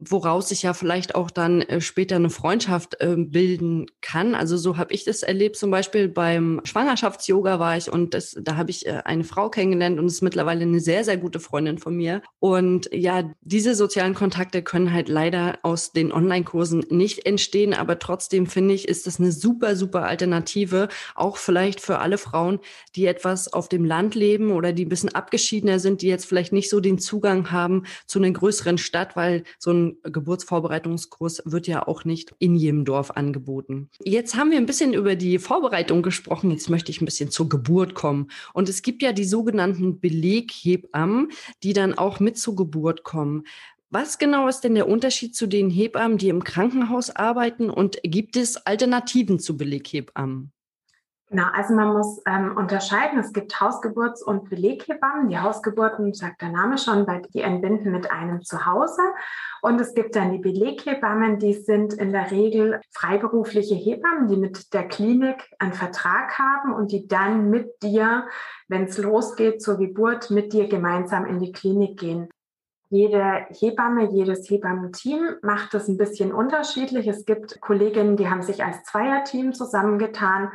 woraus 0.00 0.48
sich 0.48 0.62
ja 0.62 0.72
vielleicht 0.72 1.14
auch 1.14 1.30
dann 1.30 1.60
äh, 1.62 1.80
später 1.80 2.16
eine 2.16 2.30
Freundschaft 2.30 3.00
äh, 3.00 3.16
bilden 3.16 3.86
kann. 4.00 4.34
Also 4.34 4.56
so 4.56 4.78
habe 4.78 4.94
ich 4.94 5.04
das 5.04 5.22
erlebt. 5.22 5.56
Zum 5.56 5.70
Beispiel 5.70 6.08
beim 6.08 6.60
Schwangerschafts-Yoga 6.64 7.58
war 7.58 7.76
ich 7.76 7.92
und 7.92 8.14
das, 8.14 8.36
da 8.40 8.56
habe 8.56 8.70
ich 8.70 8.86
äh, 8.86 9.02
eine 9.04 9.24
Frau 9.24 9.50
kennengelernt 9.50 9.98
und 9.98 10.06
ist 10.06 10.22
mittlerweile 10.22 10.62
eine 10.62 10.80
sehr, 10.80 11.04
sehr 11.04 11.18
gute 11.18 11.38
Freundin 11.38 11.78
von 11.78 11.94
mir. 11.94 12.22
Und 12.38 12.88
ja, 12.92 13.30
diese 13.42 13.74
sozialen 13.74 14.14
Kontakte 14.14 14.62
können 14.62 14.92
halt 14.92 15.08
leider 15.08 15.58
aus 15.62 15.92
den 15.92 16.12
Online-Kursen 16.12 16.86
nicht 16.88 17.26
entstehen, 17.26 17.74
aber 17.74 17.98
trotzdem 17.98 18.46
finde 18.46 18.74
ich, 18.74 18.88
ist 18.88 19.06
das 19.06 19.20
eine 19.20 19.32
super, 19.32 19.76
super 19.76 20.04
Alternative, 20.04 20.88
auch 21.14 21.36
vielleicht 21.36 21.80
für 21.80 21.98
alle 21.98 22.16
Frauen, 22.16 22.60
die 22.96 23.06
etwas 23.06 23.52
auf 23.52 23.68
dem 23.68 23.84
Land 23.84 24.14
leben 24.14 24.50
oder 24.50 24.72
die 24.72 24.86
ein 24.86 24.88
bisschen 24.88 25.14
abgeschiedener 25.14 25.78
sind, 25.78 26.00
die 26.00 26.08
jetzt 26.08 26.24
vielleicht 26.24 26.52
nicht 26.52 26.70
so 26.70 26.80
den 26.80 26.98
Zugang 26.98 27.50
haben 27.50 27.84
zu 28.06 28.18
einer 28.18 28.30
größeren 28.30 28.78
Stadt, 28.78 29.14
weil 29.14 29.44
so 29.58 29.89
Geburtsvorbereitungskurs 30.02 31.42
wird 31.44 31.66
ja 31.66 31.86
auch 31.86 32.04
nicht 32.04 32.34
in 32.38 32.54
jedem 32.54 32.84
Dorf 32.84 33.10
angeboten. 33.12 33.90
Jetzt 34.04 34.36
haben 34.36 34.50
wir 34.50 34.58
ein 34.58 34.66
bisschen 34.66 34.94
über 34.94 35.16
die 35.16 35.38
Vorbereitung 35.38 36.02
gesprochen. 36.02 36.50
Jetzt 36.50 36.70
möchte 36.70 36.90
ich 36.90 37.00
ein 37.00 37.04
bisschen 37.04 37.30
zur 37.30 37.48
Geburt 37.48 37.94
kommen. 37.94 38.30
Und 38.54 38.68
es 38.68 38.82
gibt 38.82 39.02
ja 39.02 39.12
die 39.12 39.24
sogenannten 39.24 40.00
Beleghebammen, 40.00 41.28
die 41.62 41.72
dann 41.72 41.94
auch 41.94 42.20
mit 42.20 42.38
zur 42.38 42.56
Geburt 42.56 43.04
kommen. 43.04 43.44
Was 43.92 44.18
genau 44.18 44.46
ist 44.46 44.60
denn 44.60 44.76
der 44.76 44.88
Unterschied 44.88 45.34
zu 45.34 45.48
den 45.48 45.68
Hebammen, 45.68 46.16
die 46.16 46.28
im 46.28 46.44
Krankenhaus 46.44 47.10
arbeiten 47.10 47.70
und 47.70 47.98
gibt 48.04 48.36
es 48.36 48.56
Alternativen 48.56 49.40
zu 49.40 49.56
Beleghebammen? 49.56 50.52
Genau, 51.30 51.46
also 51.52 51.74
man 51.74 51.92
muss 51.92 52.20
ähm, 52.26 52.56
unterscheiden. 52.56 53.20
Es 53.20 53.32
gibt 53.32 53.60
Hausgeburts- 53.60 54.20
und 54.20 54.50
Beleghebammen. 54.50 55.28
Die 55.28 55.38
Hausgeburten, 55.38 56.12
sagt 56.12 56.42
der 56.42 56.48
Name 56.48 56.76
schon, 56.76 57.06
weil 57.06 57.22
die 57.32 57.42
entbinden 57.42 57.92
mit 57.92 58.10
einem 58.10 58.42
Zuhause. 58.42 59.00
Und 59.62 59.80
es 59.80 59.94
gibt 59.94 60.16
dann 60.16 60.32
die 60.32 60.38
Beleghebammen, 60.38 61.38
die 61.38 61.54
sind 61.54 61.92
in 61.92 62.10
der 62.10 62.32
Regel 62.32 62.80
freiberufliche 62.90 63.76
Hebammen, 63.76 64.26
die 64.26 64.36
mit 64.36 64.74
der 64.74 64.88
Klinik 64.88 65.48
einen 65.60 65.72
Vertrag 65.72 66.36
haben 66.36 66.74
und 66.74 66.90
die 66.90 67.06
dann 67.06 67.48
mit 67.48 67.80
dir, 67.80 68.26
wenn 68.66 68.84
es 68.84 68.98
losgeht 68.98 69.62
zur 69.62 69.78
Geburt, 69.78 70.30
mit 70.32 70.52
dir 70.52 70.66
gemeinsam 70.66 71.26
in 71.26 71.38
die 71.38 71.52
Klinik 71.52 71.96
gehen. 72.00 72.28
Jede 72.92 73.46
Hebamme, 73.50 74.10
jedes 74.10 74.50
Hebammenteam 74.50 75.36
macht 75.42 75.74
das 75.74 75.86
ein 75.86 75.96
bisschen 75.96 76.32
unterschiedlich. 76.32 77.06
Es 77.06 77.24
gibt 77.24 77.60
Kolleginnen, 77.60 78.16
die 78.16 78.28
haben 78.28 78.42
sich 78.42 78.64
als 78.64 78.82
Zweierteam 78.82 79.52
zusammengetan. 79.52 80.50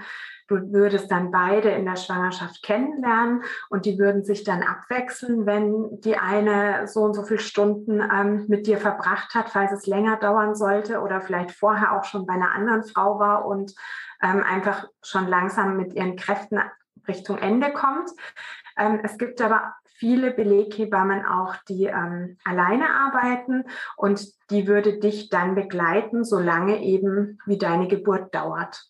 Du 0.49 0.73
würdest 0.73 1.09
dann 1.09 1.31
beide 1.31 1.69
in 1.69 1.85
der 1.85 1.95
Schwangerschaft 1.95 2.61
kennenlernen 2.61 3.43
und 3.69 3.85
die 3.85 3.97
würden 3.97 4.25
sich 4.25 4.43
dann 4.43 4.63
abwechseln, 4.63 5.45
wenn 5.45 6.01
die 6.01 6.17
eine 6.17 6.89
so 6.89 7.03
und 7.03 7.13
so 7.13 7.23
viele 7.23 7.39
Stunden 7.39 8.01
ähm, 8.01 8.45
mit 8.49 8.67
dir 8.67 8.79
verbracht 8.79 9.33
hat, 9.33 9.49
falls 9.49 9.71
es 9.71 9.87
länger 9.87 10.17
dauern 10.17 10.55
sollte 10.55 10.99
oder 10.99 11.21
vielleicht 11.21 11.51
vorher 11.51 11.97
auch 11.97 12.03
schon 12.03 12.25
bei 12.25 12.33
einer 12.33 12.51
anderen 12.51 12.83
Frau 12.83 13.17
war 13.17 13.45
und 13.45 13.73
ähm, 14.21 14.43
einfach 14.43 14.89
schon 15.01 15.29
langsam 15.29 15.77
mit 15.77 15.93
ihren 15.93 16.17
Kräften 16.17 16.59
Richtung 17.07 17.37
Ende 17.37 17.71
kommt. 17.71 18.09
Ähm, 18.77 18.99
es 19.03 19.17
gibt 19.17 19.39
aber 19.39 19.73
viele 19.97 20.31
Beleghebammen 20.31 21.25
auch, 21.25 21.55
die 21.67 21.85
ähm, 21.85 22.37
alleine 22.43 22.89
arbeiten 22.89 23.63
und 23.97 24.25
die 24.49 24.67
würde 24.67 24.99
dich 24.99 25.29
dann 25.29 25.55
begleiten, 25.55 26.23
solange 26.23 26.83
eben 26.83 27.39
wie 27.45 27.57
deine 27.57 27.87
Geburt 27.87 28.33
dauert. 28.35 28.85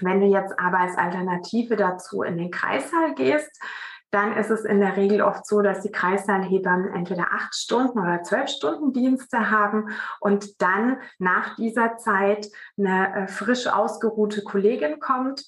Wenn 0.00 0.20
du 0.20 0.26
jetzt 0.26 0.58
aber 0.58 0.78
als 0.78 0.96
Alternative 0.96 1.76
dazu 1.76 2.22
in 2.22 2.38
den 2.38 2.50
Kreissaal 2.50 3.14
gehst, 3.14 3.60
dann 4.10 4.36
ist 4.36 4.50
es 4.50 4.64
in 4.64 4.80
der 4.80 4.96
Regel 4.96 5.22
oft 5.22 5.46
so, 5.46 5.62
dass 5.62 5.82
die 5.82 5.92
Kreissaalhebammen 5.92 6.92
entweder 6.92 7.28
acht 7.32 7.54
Stunden 7.54 7.98
oder 7.98 8.22
zwölf 8.22 8.48
Stunden 8.48 8.92
Dienste 8.92 9.50
haben 9.50 9.90
und 10.18 10.60
dann 10.60 10.98
nach 11.18 11.54
dieser 11.56 11.96
Zeit 11.96 12.48
eine 12.76 13.14
äh, 13.14 13.28
frisch 13.28 13.68
ausgeruhte 13.68 14.42
Kollegin 14.42 14.98
kommt 14.98 15.44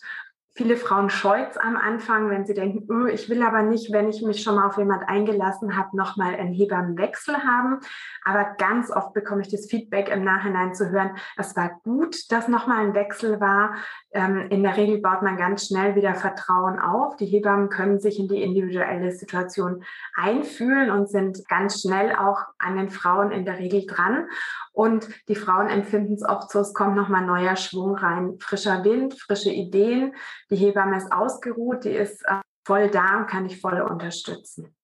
Viele 0.54 0.76
Frauen 0.76 1.08
scheut 1.08 1.56
am 1.62 1.76
Anfang, 1.76 2.28
wenn 2.28 2.44
sie 2.44 2.52
denken, 2.52 2.86
öh, 2.92 3.10
ich 3.10 3.30
will 3.30 3.42
aber 3.42 3.62
nicht, 3.62 3.90
wenn 3.90 4.10
ich 4.10 4.20
mich 4.20 4.42
schon 4.42 4.56
mal 4.56 4.66
auf 4.66 4.76
jemand 4.76 5.08
eingelassen 5.08 5.78
habe, 5.78 5.96
nochmal 5.96 6.34
einen 6.34 6.52
Hebammenwechsel 6.52 7.36
haben. 7.38 7.80
Aber 8.22 8.54
ganz 8.58 8.90
oft 8.90 9.14
bekomme 9.14 9.40
ich 9.40 9.48
das 9.48 9.66
Feedback 9.70 10.10
im 10.10 10.24
Nachhinein 10.24 10.74
zu 10.74 10.90
hören, 10.90 11.16
es 11.38 11.56
war 11.56 11.80
gut, 11.84 12.30
dass 12.30 12.48
nochmal 12.48 12.84
ein 12.84 12.94
Wechsel 12.94 13.40
war. 13.40 13.76
Ähm, 14.14 14.48
in 14.50 14.62
der 14.62 14.76
Regel 14.76 14.98
baut 14.98 15.22
man 15.22 15.36
ganz 15.36 15.66
schnell 15.66 15.94
wieder 15.94 16.14
Vertrauen 16.14 16.78
auf. 16.78 17.16
Die 17.16 17.26
Hebammen 17.26 17.70
können 17.70 17.98
sich 17.98 18.18
in 18.18 18.28
die 18.28 18.42
individuelle 18.42 19.12
Situation 19.12 19.84
einfühlen 20.14 20.90
und 20.90 21.08
sind 21.08 21.46
ganz 21.48 21.80
schnell 21.80 22.14
auch 22.14 22.40
an 22.58 22.76
den 22.76 22.90
Frauen 22.90 23.30
in 23.30 23.44
der 23.44 23.58
Regel 23.58 23.86
dran. 23.86 24.28
Und 24.72 25.08
die 25.28 25.34
Frauen 25.34 25.68
empfinden 25.68 26.14
es 26.14 26.24
oft 26.24 26.50
so, 26.50 26.60
es 26.60 26.74
kommt 26.74 26.96
nochmal 26.96 27.24
neuer 27.24 27.56
Schwung 27.56 27.94
rein, 27.94 28.36
frischer 28.38 28.84
Wind, 28.84 29.14
frische 29.18 29.50
Ideen. 29.50 30.14
Die 30.50 30.56
Hebamme 30.56 30.98
ist 30.98 31.10
ausgeruht, 31.10 31.84
die 31.84 31.90
ist 31.90 32.22
äh, 32.26 32.40
voll 32.66 32.90
da 32.90 33.18
und 33.18 33.28
kann 33.28 33.44
dich 33.48 33.60
voll 33.60 33.80
unterstützen. 33.80 34.74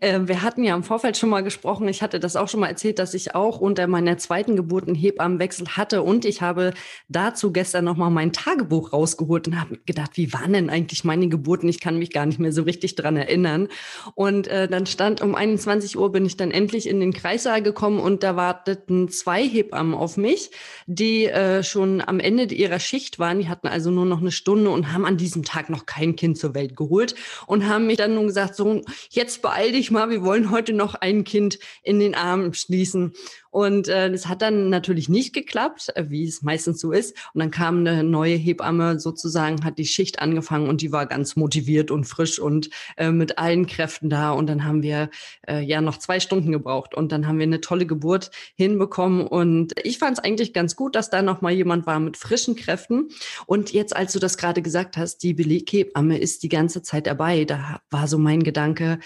Äh, 0.00 0.20
wir 0.24 0.42
hatten 0.42 0.64
ja 0.64 0.74
im 0.74 0.82
Vorfeld 0.82 1.16
schon 1.16 1.30
mal 1.30 1.42
gesprochen. 1.42 1.88
Ich 1.88 2.02
hatte 2.02 2.20
das 2.20 2.36
auch 2.36 2.48
schon 2.48 2.60
mal 2.60 2.68
erzählt, 2.68 2.98
dass 2.98 3.14
ich 3.14 3.34
auch 3.34 3.60
unter 3.60 3.86
meiner 3.86 4.18
zweiten 4.18 4.56
Geburt 4.56 4.86
einen 4.86 4.94
Hebammenwechsel 4.94 5.68
hatte. 5.76 6.02
Und 6.02 6.24
ich 6.24 6.42
habe 6.42 6.72
dazu 7.08 7.52
gestern 7.52 7.84
noch 7.84 7.96
mal 7.96 8.10
mein 8.10 8.32
Tagebuch 8.32 8.92
rausgeholt 8.92 9.48
und 9.48 9.60
habe 9.60 9.78
gedacht, 9.86 10.12
wie 10.14 10.32
waren 10.32 10.52
denn 10.52 10.70
eigentlich 10.70 11.04
meine 11.04 11.28
Geburten? 11.28 11.68
Ich 11.68 11.80
kann 11.80 11.98
mich 11.98 12.10
gar 12.10 12.26
nicht 12.26 12.38
mehr 12.38 12.52
so 12.52 12.62
richtig 12.62 12.94
dran 12.94 13.16
erinnern. 13.16 13.68
Und 14.14 14.48
äh, 14.48 14.68
dann 14.68 14.86
stand 14.86 15.20
um 15.20 15.34
21 15.34 15.98
Uhr 15.98 16.12
bin 16.12 16.24
ich 16.24 16.36
dann 16.36 16.50
endlich 16.50 16.88
in 16.88 17.00
den 17.00 17.12
Kreissaal 17.12 17.62
gekommen 17.62 17.98
und 17.98 18.22
da 18.22 18.36
warteten 18.36 19.08
zwei 19.08 19.46
Hebammen 19.46 19.94
auf 19.94 20.16
mich, 20.16 20.50
die 20.86 21.26
äh, 21.26 21.62
schon 21.62 22.00
am 22.00 22.20
Ende 22.20 22.44
ihrer 22.54 22.78
Schicht 22.78 23.18
waren. 23.18 23.40
Die 23.40 23.48
hatten 23.48 23.66
also 23.66 23.90
nur 23.90 24.06
noch 24.06 24.20
eine 24.20 24.32
Stunde 24.32 24.70
und 24.70 24.92
haben 24.92 25.04
an 25.04 25.16
diesem 25.16 25.44
Tag 25.44 25.70
noch 25.70 25.86
kein 25.86 26.16
Kind 26.16 26.38
zur 26.38 26.54
Welt 26.54 26.76
geholt 26.76 27.14
und 27.46 27.68
haben 27.68 27.86
mich 27.86 27.96
dann 27.96 28.14
nun 28.14 28.26
gesagt, 28.26 28.54
so, 28.54 28.82
jetzt 29.10 29.42
beeil 29.42 29.72
dich 29.72 29.87
mal, 29.90 30.10
wir 30.10 30.22
wollen 30.22 30.50
heute 30.50 30.72
noch 30.72 30.94
ein 30.94 31.24
Kind 31.24 31.58
in 31.82 32.00
den 32.00 32.14
Arm 32.14 32.52
schließen. 32.52 33.12
Und 33.50 33.88
äh, 33.88 34.10
das 34.10 34.28
hat 34.28 34.42
dann 34.42 34.68
natürlich 34.68 35.08
nicht 35.08 35.32
geklappt, 35.32 35.88
äh, 35.94 36.04
wie 36.08 36.26
es 36.26 36.42
meistens 36.42 36.80
so 36.80 36.92
ist. 36.92 37.16
Und 37.32 37.40
dann 37.40 37.50
kam 37.50 37.78
eine 37.78 38.04
neue 38.04 38.36
Hebamme 38.36 39.00
sozusagen, 39.00 39.64
hat 39.64 39.78
die 39.78 39.86
Schicht 39.86 40.20
angefangen 40.20 40.68
und 40.68 40.82
die 40.82 40.92
war 40.92 41.06
ganz 41.06 41.34
motiviert 41.34 41.90
und 41.90 42.04
frisch 42.04 42.38
und 42.38 42.68
äh, 42.96 43.10
mit 43.10 43.38
allen 43.38 43.66
Kräften 43.66 44.10
da. 44.10 44.32
Und 44.32 44.48
dann 44.48 44.64
haben 44.64 44.82
wir 44.82 45.10
äh, 45.46 45.60
ja 45.60 45.80
noch 45.80 45.98
zwei 45.98 46.20
Stunden 46.20 46.52
gebraucht 46.52 46.94
und 46.94 47.10
dann 47.10 47.26
haben 47.26 47.38
wir 47.38 47.44
eine 47.44 47.60
tolle 47.60 47.86
Geburt 47.86 48.30
hinbekommen. 48.54 49.26
Und 49.26 49.72
ich 49.82 49.98
fand 49.98 50.18
es 50.18 50.24
eigentlich 50.24 50.52
ganz 50.52 50.76
gut, 50.76 50.94
dass 50.94 51.10
da 51.10 51.22
noch 51.22 51.40
mal 51.40 51.52
jemand 51.52 51.86
war 51.86 52.00
mit 52.00 52.16
frischen 52.16 52.54
Kräften. 52.54 53.08
Und 53.46 53.72
jetzt, 53.72 53.96
als 53.96 54.12
du 54.12 54.18
das 54.18 54.36
gerade 54.36 54.60
gesagt 54.60 54.96
hast, 54.96 55.22
die 55.22 55.32
Beleghebamme 55.32 56.18
ist 56.18 56.42
die 56.42 56.48
ganze 56.50 56.82
Zeit 56.82 57.06
dabei. 57.06 57.44
Da 57.44 57.80
war 57.90 58.08
so 58.08 58.18
mein 58.18 58.42
Gedanke, 58.42 58.98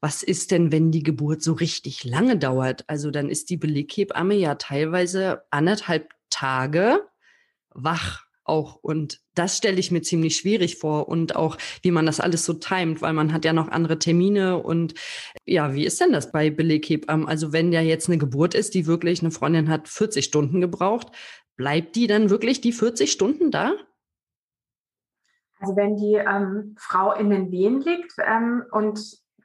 was 0.00 0.22
ist 0.22 0.50
denn, 0.50 0.72
wenn 0.72 0.90
die 0.90 1.02
Geburt 1.02 1.42
so 1.42 1.52
richtig 1.52 2.04
lange 2.04 2.38
dauert? 2.38 2.84
Also 2.86 3.10
dann 3.10 3.28
ist 3.28 3.50
die 3.50 3.56
Beleghebamme 3.56 4.34
ja 4.34 4.54
teilweise 4.54 5.42
anderthalb 5.50 6.14
Tage 6.30 7.06
wach 7.70 8.24
auch. 8.44 8.76
Und 8.76 9.20
das 9.34 9.56
stelle 9.56 9.78
ich 9.78 9.90
mir 9.90 10.02
ziemlich 10.02 10.36
schwierig 10.36 10.76
vor 10.76 11.08
und 11.08 11.36
auch, 11.36 11.56
wie 11.82 11.90
man 11.90 12.06
das 12.06 12.20
alles 12.20 12.44
so 12.44 12.54
timet, 12.54 13.00
weil 13.00 13.12
man 13.12 13.32
hat 13.32 13.44
ja 13.44 13.52
noch 13.52 13.68
andere 13.68 13.98
Termine 13.98 14.58
und 14.58 14.94
ja, 15.46 15.74
wie 15.74 15.86
ist 15.86 16.00
denn 16.00 16.12
das 16.12 16.32
bei 16.32 16.50
Beleghebammen? 16.50 17.28
Also 17.28 17.52
wenn 17.52 17.72
ja 17.72 17.80
jetzt 17.80 18.08
eine 18.08 18.18
Geburt 18.18 18.54
ist, 18.54 18.74
die 18.74 18.86
wirklich 18.86 19.20
eine 19.20 19.30
Freundin 19.30 19.68
hat 19.68 19.88
40 19.88 20.24
Stunden 20.24 20.60
gebraucht, 20.60 21.08
bleibt 21.56 21.94
die 21.96 22.06
dann 22.06 22.30
wirklich 22.30 22.60
die 22.60 22.72
40 22.72 23.12
Stunden 23.12 23.50
da? 23.50 23.74
Also 25.60 25.76
wenn 25.76 25.96
die 25.96 26.14
ähm, 26.14 26.74
Frau 26.78 27.12
in 27.12 27.30
den 27.30 27.50
Wehen 27.52 27.80
liegt 27.82 28.14
ähm, 28.18 28.64
und 28.72 28.98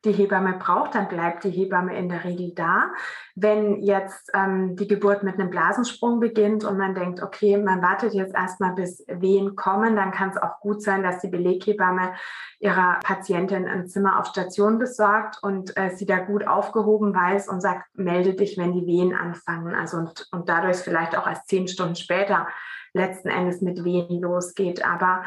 die 0.05 0.11
Hebamme 0.11 0.53
braucht, 0.59 0.95
dann 0.95 1.07
bleibt 1.07 1.43
die 1.43 1.49
Hebamme 1.49 1.97
in 1.97 2.07
der 2.09 2.23
Regel 2.23 2.53
da. 2.55 2.91
Wenn 3.35 3.81
jetzt 3.81 4.31
ähm, 4.33 4.75
die 4.75 4.87
Geburt 4.87 5.23
mit 5.23 5.35
einem 5.35 5.49
Blasensprung 5.49 6.19
beginnt 6.19 6.63
und 6.63 6.77
man 6.77 6.95
denkt, 6.95 7.21
okay, 7.21 7.57
man 7.57 7.81
wartet 7.81 8.13
jetzt 8.13 8.33
erstmal 8.33 8.73
bis 8.73 9.03
Wehen 9.07 9.55
kommen, 9.55 9.95
dann 9.95 10.11
kann 10.11 10.29
es 10.29 10.37
auch 10.37 10.59
gut 10.61 10.81
sein, 10.81 11.03
dass 11.03 11.19
die 11.19 11.27
Beleghebamme 11.27 12.13
ihrer 12.59 12.99
Patientin 13.03 13.67
ein 13.67 13.87
Zimmer 13.87 14.19
auf 14.19 14.27
Station 14.27 14.79
besorgt 14.79 15.41
und 15.41 15.75
äh, 15.75 15.89
sie 15.95 16.05
da 16.05 16.19
gut 16.19 16.47
aufgehoben 16.47 17.13
weiß 17.13 17.49
und 17.49 17.61
sagt, 17.61 17.85
melde 17.97 18.33
dich, 18.33 18.57
wenn 18.57 18.73
die 18.73 18.85
Wehen 18.85 19.13
anfangen. 19.13 19.75
Also 19.75 19.97
und, 19.97 20.27
und 20.31 20.47
dadurch 20.47 20.77
vielleicht 20.77 21.17
auch 21.17 21.27
erst 21.27 21.49
zehn 21.49 21.67
Stunden 21.67 21.95
später 21.95 22.47
letzten 22.95 23.27
Endes 23.27 23.61
mit 23.61 23.83
Wehen 23.83 24.21
losgeht. 24.21 24.83
Aber 24.83 25.23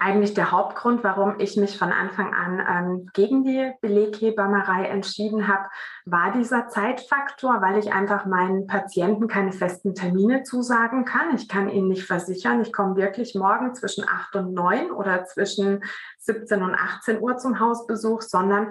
eigentlich 0.00 0.34
der 0.34 0.50
Hauptgrund, 0.50 1.04
warum 1.04 1.38
ich 1.38 1.56
mich 1.56 1.78
von 1.78 1.92
Anfang 1.92 2.34
an 2.34 2.60
ähm, 2.68 3.10
gegen 3.14 3.44
die 3.44 3.72
Beleghebammerei 4.18 4.86
entschieden 4.86 5.48
habe, 5.48 5.68
war 6.04 6.32
dieser 6.32 6.68
Zeitfaktor, 6.68 7.60
weil 7.60 7.78
ich 7.78 7.92
einfach 7.92 8.26
meinen 8.26 8.66
Patienten 8.66 9.28
keine 9.28 9.52
festen 9.52 9.94
Termine 9.94 10.42
zusagen 10.42 11.04
kann. 11.04 11.34
Ich 11.34 11.48
kann 11.48 11.68
ihnen 11.68 11.88
nicht 11.88 12.04
versichern, 12.04 12.60
ich 12.60 12.72
komme 12.72 12.96
wirklich 12.96 13.34
morgen 13.34 13.74
zwischen 13.74 14.08
8 14.08 14.36
und 14.36 14.54
9 14.54 14.90
oder 14.90 15.24
zwischen 15.24 15.82
17 16.18 16.62
und 16.62 16.74
18 16.74 17.20
Uhr 17.20 17.36
zum 17.36 17.60
Hausbesuch, 17.60 18.22
sondern 18.22 18.68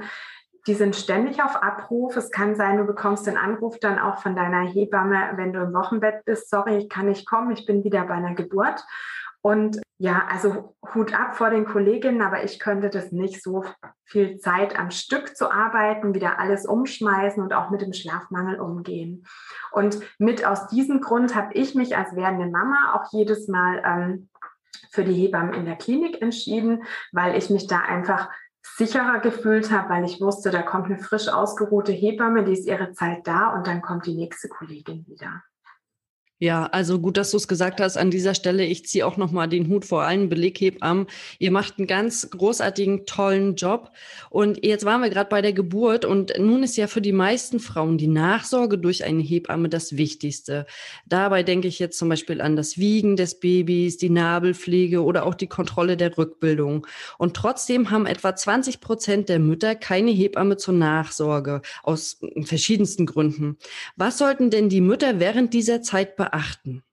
die 0.65 0.75
sind 0.75 0.95
ständig 0.95 1.43
auf 1.43 1.62
Abruf. 1.62 2.15
Es 2.15 2.31
kann 2.31 2.55
sein, 2.55 2.77
du 2.77 2.85
bekommst 2.85 3.27
den 3.27 3.35
Anruf 3.35 3.79
dann 3.79 4.00
auch 4.00 4.19
von 4.19 4.35
deiner 4.35 4.62
Hebamme, 4.62 5.33
wenn 5.35 5.51
du 5.51 5.59
im 5.59 5.73
Wochenbett 5.73 6.23
bist. 6.23 6.50
Sorry, 6.50 6.77
ich 6.77 6.89
kann 6.89 7.07
nicht 7.07 7.27
kommen. 7.27 7.51
Ich 7.51 7.65
bin 7.65 7.83
wieder 7.83 8.05
bei 8.05 8.13
einer 8.13 8.33
Geburt. 8.33 8.85
Und 9.45 9.81
ja, 9.97 10.25
also 10.31 10.73
Hut 10.93 11.13
ab 11.13 11.35
vor 11.35 11.50
den 11.50 11.65
Kolleginnen, 11.65 12.21
aber 12.21 12.45
ich 12.45 12.59
könnte 12.59 12.89
das 12.89 13.12
nicht 13.12 13.43
so 13.43 13.65
viel 14.05 14.38
Zeit 14.38 14.79
am 14.79 14.89
Stück 14.89 15.35
zu 15.35 15.51
arbeiten, 15.51 16.13
wieder 16.13 16.39
alles 16.39 16.65
umschmeißen 16.65 17.43
und 17.43 17.53
auch 17.53 17.69
mit 17.69 17.81
dem 17.81 17.91
Schlafmangel 17.91 18.62
umgehen. 18.62 19.25
Und 19.73 20.00
mit 20.17 20.45
aus 20.45 20.67
diesem 20.67 21.01
Grund 21.01 21.35
habe 21.35 21.53
ich 21.55 21.75
mich 21.75 21.97
als 21.97 22.15
werdende 22.15 22.47
Mama 22.47 22.93
auch 22.93 23.12
jedes 23.12 23.50
Mal 23.50 23.83
ähm, 23.85 24.29
für 24.91 25.03
die 25.03 25.13
Hebammen 25.13 25.53
in 25.53 25.65
der 25.65 25.75
Klinik 25.75 26.21
entschieden, 26.21 26.83
weil 27.12 27.35
ich 27.38 27.50
mich 27.50 27.67
da 27.67 27.79
einfach 27.79 28.29
sicherer 28.62 29.19
gefühlt 29.19 29.71
habe, 29.71 29.89
weil 29.89 30.05
ich 30.05 30.21
wusste, 30.21 30.51
da 30.51 30.62
kommt 30.62 30.85
eine 30.85 31.00
frisch 31.00 31.27
ausgeruhte 31.27 31.91
Hebamme, 31.91 32.45
die 32.45 32.53
ist 32.53 32.65
ihre 32.65 32.93
Zeit 32.93 33.27
da 33.27 33.50
und 33.50 33.67
dann 33.67 33.81
kommt 33.81 34.05
die 34.05 34.15
nächste 34.15 34.47
Kollegin 34.47 35.05
wieder. 35.05 35.43
Ja, 36.43 36.65
also 36.65 37.00
gut, 37.00 37.15
dass 37.15 37.31
du 37.31 37.38
es 37.38 37.47
gesagt 37.47 37.79
hast. 37.79 37.95
An 37.95 38.12
dieser 38.12 38.35
Stelle, 38.35 38.65
ich 38.65 38.85
ziehe 38.85 39.07
auch 39.07 39.15
nochmal 39.15 39.47
den 39.47 39.69
Hut 39.69 39.85
vor 39.85 40.03
allen 40.03 40.27
Beleghebammen. 40.27 41.07
Ihr 41.39 41.51
macht 41.51 41.77
einen 41.77 41.88
ganz 41.88 42.29
großartigen, 42.31 43.05
tollen 43.05 43.55
Job. 43.55 43.91
Und 44.29 44.65
jetzt 44.65 44.83
waren 44.83 45.00
wir 45.00 45.09
gerade 45.09 45.29
bei 45.29 45.41
der 45.41 45.53
Geburt 45.53 46.03
und 46.03 46.33
nun 46.38 46.62
ist 46.63 46.75
ja 46.75 46.88
für 46.88 47.00
die 47.00 47.13
meisten 47.13 47.62
Frauen 47.62 47.97
die 47.97 48.09
Nachsorge 48.09 48.77
durch 48.77 49.05
eine 49.05 49.23
Hebamme 49.23 49.69
das 49.69 49.95
Wichtigste. 49.95 50.65
Dabei 51.07 51.43
denke 51.43 51.69
ich 51.69 51.79
jetzt 51.79 51.97
zum 51.97 52.09
Beispiel 52.09 52.41
an 52.41 52.57
das 52.57 52.77
Wiegen 52.77 53.15
des 53.15 53.39
Babys, 53.39 53.95
die 53.95 54.09
Nabelpflege 54.09 55.01
oder 55.01 55.25
auch 55.25 55.35
die 55.35 55.47
Kontrolle 55.47 55.95
der 55.95 56.17
Rückbildung. 56.17 56.85
Und 57.17 57.38
trotzdem 57.38 57.89
haben 57.89 58.05
etwa 58.05 58.35
20 58.35 58.81
Prozent 58.81 59.29
der 59.29 59.39
Mütter 59.39 59.75
keine 59.75 60.12
Hebamme 60.12 60.57
zur 60.57 60.73
Nachsorge 60.73 61.62
aus 61.83 62.19
verschiedensten 62.43 63.05
Gründen. 63.05 63.57
Was 63.95 64.17
sollten 64.17 64.50
denn 64.50 64.67
die 64.67 64.81
Mütter 64.81 65.21
während 65.21 65.53
dieser 65.53 65.81
Zeit 65.81 66.17
beachten? 66.17 66.33
Beachten? 66.34 66.84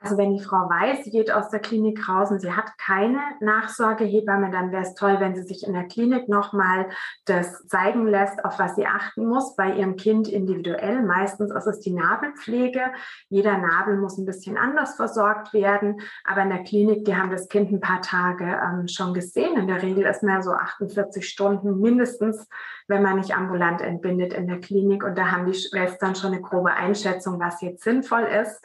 Also 0.00 0.16
wenn 0.16 0.32
die 0.32 0.42
Frau 0.42 0.68
weiß, 0.68 1.04
sie 1.04 1.10
geht 1.10 1.32
aus 1.32 1.50
der 1.50 1.58
Klinik 1.58 2.08
raus 2.08 2.30
und 2.30 2.40
sie 2.40 2.52
hat 2.52 2.78
keine 2.78 3.18
Nachsorgehebamme, 3.40 4.50
dann 4.52 4.70
wäre 4.70 4.84
es 4.84 4.94
toll, 4.94 5.16
wenn 5.18 5.34
sie 5.34 5.42
sich 5.42 5.66
in 5.66 5.72
der 5.72 5.88
Klinik 5.88 6.28
nochmal 6.28 6.86
das 7.24 7.66
zeigen 7.66 8.06
lässt, 8.06 8.44
auf 8.44 8.60
was 8.60 8.76
sie 8.76 8.86
achten 8.86 9.26
muss 9.26 9.56
bei 9.56 9.72
ihrem 9.72 9.96
Kind 9.96 10.28
individuell. 10.28 11.02
Meistens 11.02 11.50
ist 11.50 11.66
es 11.66 11.80
die 11.80 11.90
Nabelpflege. 11.90 12.80
Jeder 13.28 13.58
Nabel 13.58 13.96
muss 13.96 14.18
ein 14.18 14.24
bisschen 14.24 14.56
anders 14.56 14.94
versorgt 14.94 15.52
werden. 15.52 16.00
Aber 16.22 16.42
in 16.42 16.50
der 16.50 16.62
Klinik, 16.62 17.04
die 17.04 17.16
haben 17.16 17.32
das 17.32 17.48
Kind 17.48 17.72
ein 17.72 17.80
paar 17.80 18.00
Tage 18.00 18.44
ähm, 18.44 18.86
schon 18.86 19.14
gesehen. 19.14 19.56
In 19.56 19.66
der 19.66 19.82
Regel 19.82 20.04
ist 20.04 20.22
mehr 20.22 20.42
so 20.42 20.52
48 20.52 21.28
Stunden 21.28 21.80
mindestens, 21.80 22.46
wenn 22.86 23.02
man 23.02 23.16
nicht 23.16 23.36
ambulant 23.36 23.80
entbindet 23.80 24.32
in 24.32 24.46
der 24.46 24.60
Klinik. 24.60 25.02
Und 25.02 25.18
da 25.18 25.32
haben 25.32 25.46
die 25.46 25.58
Schwestern 25.58 26.14
schon 26.14 26.32
eine 26.32 26.40
grobe 26.40 26.72
Einschätzung, 26.72 27.40
was 27.40 27.60
jetzt 27.62 27.82
sinnvoll 27.82 28.22
ist. 28.22 28.62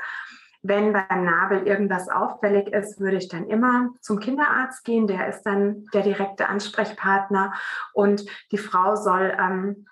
Wenn 0.64 0.94
beim 0.94 1.26
Nabel 1.26 1.68
irgendwas 1.68 2.08
auffällig 2.08 2.70
ist, 2.70 3.00
würde 3.00 3.18
ich 3.18 3.28
dann 3.28 3.48
immer 3.48 3.90
zum 4.00 4.20
Kinderarzt 4.20 4.86
gehen. 4.86 5.08
Der 5.08 5.28
ist 5.28 5.44
dann 5.44 5.86
der 5.94 6.04
direkte 6.04 6.48
Ansprechpartner 6.48 7.54
und 7.94 8.26
die 8.52 8.58
Frau 8.58 8.96
soll 8.96 9.36
ähm, 9.38 9.86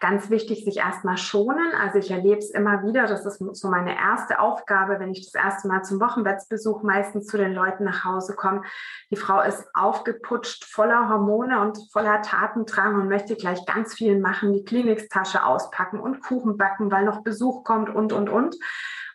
ganz 0.00 0.30
wichtig, 0.30 0.64
sich 0.64 0.78
erstmal 0.78 1.16
schonen. 1.16 1.72
Also 1.80 1.98
ich 1.98 2.10
erlebe 2.10 2.38
es 2.38 2.50
immer 2.50 2.82
wieder, 2.84 3.06
das 3.06 3.24
ist 3.24 3.38
so 3.38 3.68
meine 3.68 3.96
erste 3.96 4.40
Aufgabe, 4.40 4.98
wenn 4.98 5.12
ich 5.12 5.24
das 5.24 5.34
erste 5.34 5.68
Mal 5.68 5.82
zum 5.82 6.00
Wochenbettsbesuch 6.00 6.82
meistens 6.82 7.26
zu 7.26 7.36
den 7.36 7.52
Leuten 7.52 7.84
nach 7.84 8.04
Hause 8.04 8.34
komme. 8.34 8.62
Die 9.10 9.16
Frau 9.16 9.40
ist 9.40 9.64
aufgeputscht, 9.74 10.64
voller 10.64 11.08
Hormone 11.08 11.60
und 11.60 11.78
voller 11.92 12.20
Tatendrang 12.22 13.00
und 13.00 13.08
möchte 13.08 13.36
gleich 13.36 13.64
ganz 13.64 13.94
viel 13.94 14.18
machen, 14.20 14.52
die 14.52 14.64
Kliniktasche 14.64 15.44
auspacken 15.44 16.00
und 16.00 16.20
Kuchen 16.20 16.56
backen, 16.56 16.90
weil 16.90 17.04
noch 17.04 17.22
Besuch 17.22 17.64
kommt 17.64 17.88
und, 17.88 18.12
und, 18.12 18.28
und. 18.28 18.56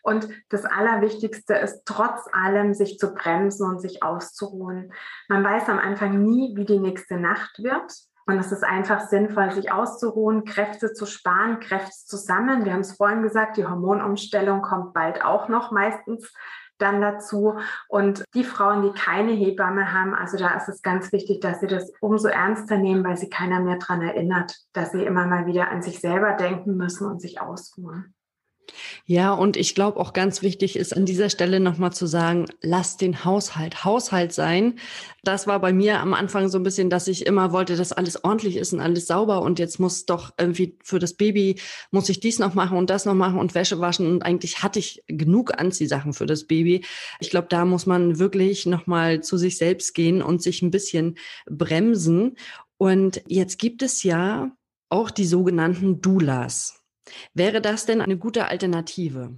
Und 0.02 0.28
das 0.48 0.64
Allerwichtigste 0.64 1.54
ist 1.54 1.82
trotz 1.84 2.28
allem, 2.32 2.74
sich 2.74 2.98
zu 2.98 3.14
bremsen 3.14 3.68
und 3.68 3.80
sich 3.80 4.02
auszuruhen. 4.02 4.92
Man 5.28 5.44
weiß 5.44 5.68
am 5.68 5.78
Anfang 5.78 6.22
nie, 6.22 6.56
wie 6.56 6.64
die 6.64 6.80
nächste 6.80 7.16
Nacht 7.16 7.62
wird. 7.62 7.92
Und 8.26 8.38
es 8.38 8.52
ist 8.52 8.62
einfach 8.62 9.00
sinnvoll, 9.00 9.50
sich 9.50 9.72
auszuruhen, 9.72 10.44
Kräfte 10.44 10.92
zu 10.92 11.06
sparen, 11.06 11.58
Kräfte 11.58 12.06
zu 12.06 12.16
sammeln. 12.16 12.64
Wir 12.64 12.72
haben 12.72 12.80
es 12.80 12.96
vorhin 12.96 13.22
gesagt, 13.22 13.56
die 13.56 13.66
Hormonumstellung 13.66 14.62
kommt 14.62 14.92
bald 14.92 15.24
auch 15.24 15.48
noch 15.48 15.72
meistens 15.72 16.32
dann 16.78 17.00
dazu. 17.00 17.58
Und 17.88 18.24
die 18.34 18.44
Frauen, 18.44 18.82
die 18.82 18.98
keine 18.98 19.32
Hebamme 19.32 19.92
haben, 19.92 20.14
also 20.14 20.36
da 20.36 20.54
ist 20.54 20.68
es 20.68 20.82
ganz 20.82 21.12
wichtig, 21.12 21.40
dass 21.40 21.60
sie 21.60 21.66
das 21.66 21.92
umso 22.00 22.28
ernster 22.28 22.78
nehmen, 22.78 23.04
weil 23.04 23.16
sie 23.16 23.30
keiner 23.30 23.60
mehr 23.60 23.78
daran 23.78 24.02
erinnert, 24.02 24.56
dass 24.72 24.92
sie 24.92 25.04
immer 25.04 25.26
mal 25.26 25.46
wieder 25.46 25.70
an 25.70 25.82
sich 25.82 26.00
selber 26.00 26.32
denken 26.34 26.76
müssen 26.76 27.06
und 27.06 27.20
sich 27.20 27.40
ausruhen. 27.40 28.14
Ja, 29.06 29.32
und 29.32 29.56
ich 29.56 29.74
glaube 29.74 29.98
auch 30.00 30.12
ganz 30.12 30.42
wichtig 30.42 30.76
ist 30.76 30.96
an 30.96 31.04
dieser 31.04 31.28
Stelle 31.28 31.60
nochmal 31.60 31.92
zu 31.92 32.06
sagen, 32.06 32.46
lass 32.60 32.96
den 32.96 33.24
Haushalt 33.24 33.84
Haushalt 33.84 34.32
sein. 34.32 34.78
Das 35.24 35.46
war 35.46 35.60
bei 35.60 35.72
mir 35.72 36.00
am 36.00 36.14
Anfang 36.14 36.48
so 36.48 36.58
ein 36.58 36.62
bisschen, 36.62 36.88
dass 36.90 37.08
ich 37.08 37.26
immer 37.26 37.52
wollte, 37.52 37.76
dass 37.76 37.92
alles 37.92 38.24
ordentlich 38.24 38.56
ist 38.56 38.72
und 38.72 38.80
alles 38.80 39.06
sauber 39.06 39.42
und 39.42 39.58
jetzt 39.58 39.78
muss 39.78 40.06
doch 40.06 40.32
irgendwie 40.38 40.78
für 40.82 40.98
das 40.98 41.14
Baby 41.14 41.60
muss 41.90 42.08
ich 42.08 42.20
dies 42.20 42.38
noch 42.38 42.54
machen 42.54 42.76
und 42.76 42.90
das 42.90 43.04
noch 43.04 43.14
machen 43.14 43.38
und 43.38 43.54
Wäsche 43.54 43.80
waschen 43.80 44.06
und 44.06 44.22
eigentlich 44.22 44.62
hatte 44.62 44.78
ich 44.78 45.02
genug 45.06 45.58
Anziehsachen 45.58 46.12
für 46.12 46.26
das 46.26 46.44
Baby. 46.44 46.84
Ich 47.20 47.30
glaube, 47.30 47.48
da 47.50 47.64
muss 47.64 47.86
man 47.86 48.18
wirklich 48.18 48.66
nochmal 48.66 49.22
zu 49.22 49.36
sich 49.36 49.58
selbst 49.58 49.94
gehen 49.94 50.22
und 50.22 50.42
sich 50.42 50.62
ein 50.62 50.70
bisschen 50.70 51.18
bremsen. 51.46 52.36
Und 52.78 53.22
jetzt 53.28 53.58
gibt 53.58 53.82
es 53.82 54.02
ja 54.02 54.50
auch 54.88 55.10
die 55.10 55.24
sogenannten 55.24 56.00
Doulas. 56.00 56.81
Wäre 57.34 57.60
das 57.60 57.86
denn 57.86 58.00
eine 58.00 58.18
gute 58.18 58.46
Alternative? 58.46 59.36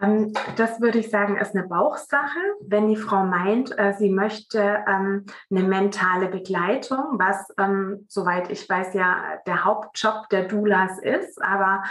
Ähm, 0.00 0.32
das 0.56 0.80
würde 0.80 0.98
ich 0.98 1.10
sagen, 1.10 1.36
ist 1.36 1.54
eine 1.54 1.66
Bauchsache. 1.66 2.38
Wenn 2.60 2.88
die 2.88 2.96
Frau 2.96 3.24
meint, 3.24 3.76
äh, 3.78 3.94
sie 3.98 4.10
möchte 4.10 4.58
ähm, 4.58 5.26
eine 5.50 5.62
mentale 5.62 6.28
Begleitung, 6.28 7.18
was, 7.18 7.48
ähm, 7.58 8.04
soweit 8.08 8.50
ich 8.50 8.68
weiß, 8.68 8.94
ja 8.94 9.16
der 9.46 9.64
Hauptjob 9.64 10.28
der 10.30 10.44
Doulas 10.44 10.98
ist. 10.98 11.42
Aber 11.42 11.82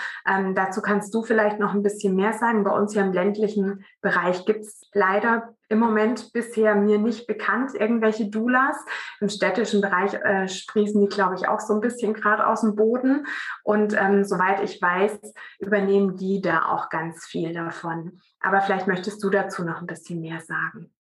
dazu 0.54 0.82
kannst 0.82 1.14
du 1.14 1.24
vielleicht 1.24 1.60
noch 1.60 1.74
ein 1.74 1.84
bisschen 1.84 2.16
mehr 2.16 2.34
sagen. 2.34 2.64
Bei 2.64 2.72
uns 2.72 2.94
hier 2.94 3.04
im 3.04 3.14
ländlichen 3.14 3.86
Bereich 4.02 4.46
gibt 4.46 4.62
es 4.62 4.90
leider 4.94 5.54
im 5.68 5.80
Moment 5.80 6.32
bisher 6.34 6.76
mir 6.76 7.00
nicht 7.00 7.28
bekannt, 7.28 7.72
irgendwelche 7.74 8.30
Doulas. 8.30 8.78
Im 9.20 9.30
städtischen 9.30 9.82
Bereich 9.82 10.14
äh, 10.14 10.48
sprießen 10.48 11.02
die, 11.02 11.08
glaube 11.08 11.36
ich, 11.36 11.48
auch 11.48 11.60
so 11.60 11.74
ein 11.74 11.82
bisschen 11.82 12.14
gerade 12.14 12.46
aus 12.48 12.62
dem 12.62 12.76
Boden. 12.76 13.26
Und 13.64 13.92
soweit 13.92 14.62
ich 14.64 14.82
weiß, 14.82 15.20
übernehmen 15.60 16.18
die 16.18 16.42
da 16.42 16.66
auch 16.66 16.90
ganz 16.90 17.26
viel 17.26 17.54
davon. 17.54 17.95
Aber 18.40 18.62
vielleicht 18.62 18.88
möchtest 18.88 19.24
du 19.24 19.30
dazu 19.30 19.64
noch 19.64 19.82
ein 19.82 19.88
bisschen 19.88 20.22
mehr 20.22 20.42
sagen. 20.42 20.92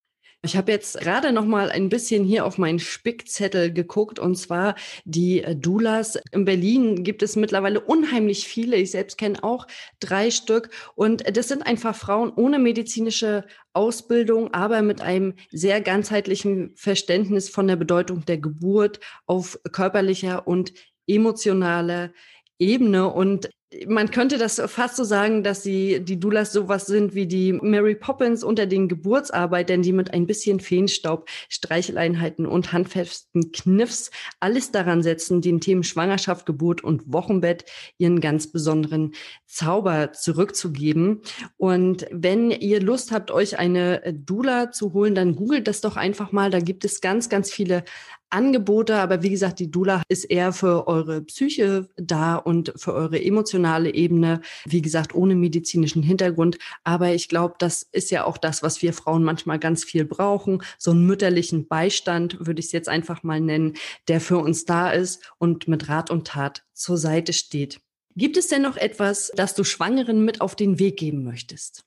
Ich 0.46 0.56
habe 0.56 0.72
jetzt 0.72 1.00
gerade 1.00 1.32
noch 1.32 1.46
mal 1.46 1.72
ein 1.72 1.90
bisschen 1.90 2.24
hier 2.24 2.46
auf 2.46 2.60
meinen 2.60 2.78
Spickzettel 2.78 3.74
geguckt 3.74 4.20
und 4.20 4.36
zwar 4.36 4.76
die 5.04 5.42
äh, 5.42 5.56
Doulas. 5.56 6.20
In 6.32 6.46
Berlin 6.46 7.04
gibt 7.04 7.24
es 7.24 7.36
mittlerweile 7.36 7.80
unheimlich 7.80 8.48
viele. 8.48 8.76
Ich 8.76 8.92
selbst 8.92 9.18
kenne 9.18 9.44
auch 9.44 9.66
drei 10.00 10.30
Stück 10.30 10.70
und 10.94 11.36
das 11.36 11.48
sind 11.48 11.66
einfach 11.66 11.96
Frauen 11.96 12.32
ohne 12.36 12.60
medizinische 12.60 13.46
Ausbildung, 13.74 14.54
aber 14.54 14.84
mit 14.84 15.02
einem 15.02 15.34
sehr 15.50 15.82
ganzheitlichen 15.82 16.76
Verständnis 16.76 17.50
von 17.50 17.68
der 17.68 17.76
Bedeutung 17.76 18.24
der 18.26 18.38
Geburt 18.38 19.00
auf 19.26 19.60
körperlicher 19.72 20.48
und 20.48 20.74
emotionaler 21.08 22.12
Ebene 22.60 23.12
und 23.12 23.50
man 23.88 24.12
könnte 24.12 24.38
das 24.38 24.62
fast 24.68 24.96
so 24.96 25.04
sagen, 25.04 25.44
dass 25.44 25.64
sie, 25.64 26.00
die 26.00 26.20
Doulas 26.20 26.54
sowas 26.54 26.86
sind 26.86 27.16
wie 27.16 27.28
die 27.28 27.54
Mary 27.54 27.96
Poppins 27.96 28.44
unter 28.44 28.66
den 28.66 28.88
Geburtsarbeitern, 28.88 29.82
die 29.82 29.92
mit 29.92 30.14
ein 30.14 30.28
bisschen 30.28 30.60
Feenstaub, 30.60 31.28
Streicheleinheiten 31.50 32.46
und 32.46 32.74
handfesten 32.74 33.52
Kniffs 33.52 34.12
alles 34.40 34.72
daran 34.72 35.04
setzen, 35.04 35.42
den 35.42 35.60
Themen 35.60 35.84
Schwangerschaft, 35.84 36.46
Geburt 36.46 36.84
und 36.84 37.12
Wochenbett 37.12 37.66
ihren 37.98 38.22
ganz 38.22 38.52
besonderen 38.52 39.14
Zauber 39.46 40.14
zurückzugeben. 40.14 41.22
Und 41.58 42.06
wenn 42.12 42.52
ihr 42.52 42.82
Lust 42.82 43.12
habt, 43.12 43.32
euch 43.32 43.60
eine 43.60 44.02
Dula 44.14 44.72
zu 44.72 44.94
holen, 44.94 45.16
dann 45.16 45.36
googelt 45.36 45.68
das 45.68 45.82
doch 45.82 45.98
einfach 45.98 46.32
mal. 46.32 46.50
Da 46.50 46.60
gibt 46.60 46.86
es 46.86 47.02
ganz, 47.02 47.30
ganz 47.30 47.52
viele 47.52 47.84
Angebote, 48.30 48.96
aber 48.96 49.24
wie 49.24 49.30
gesagt, 49.30 49.60
die 49.60 49.72
Dula 49.72 50.04
ist 50.10 50.26
eher 50.26 50.52
für 50.52 50.88
eure 50.88 51.22
Psyche 51.22 51.88
da 51.96 52.36
und 52.36 52.74
für 52.76 52.94
eure 52.94 53.24
emotionale 53.24 53.94
Ebene, 53.94 54.42
wie 54.66 54.82
gesagt, 54.82 55.16
ohne 55.16 55.36
medizinischen 55.36 56.04
Hintergrund. 56.04 56.58
Aber 56.84 57.14
ich 57.14 57.30
glaube, 57.30 57.56
das 57.60 57.84
ist 57.92 58.12
ja 58.12 58.26
auch 58.26 58.38
das, 58.38 58.64
was 58.64 58.82
wir 58.82 58.94
Frauen 58.94 59.24
manchmal 59.24 59.60
ganz 59.60 59.84
viel 59.84 60.06
brauchen. 60.06 60.62
So 60.78 60.92
einen 60.92 61.06
mütterlichen 61.06 61.68
Beistand, 61.68 62.38
würde 62.46 62.60
ich 62.60 62.68
es 62.68 62.72
jetzt 62.72 62.90
einfach 62.90 63.24
mal 63.24 63.40
nennen, 63.40 63.74
der 64.08 64.22
für 64.22 64.38
uns 64.38 64.66
da 64.66 64.92
ist 64.92 65.32
und 65.38 65.68
mit 65.68 65.90
Rat 65.90 66.12
und 66.12 66.28
Tat 66.28 66.64
zur 66.74 66.98
Seite 66.98 67.34
steht. 67.34 67.80
Gibt 68.16 68.38
es 68.38 68.48
denn 68.48 68.62
noch 68.62 68.78
etwas, 68.78 69.32
das 69.36 69.56
du 69.56 69.64
Schwangeren 69.64 70.24
mit 70.24 70.42
auf 70.42 70.56
den 70.56 70.80
Weg 70.80 70.98
geben 70.98 71.24
möchtest? 71.24 71.84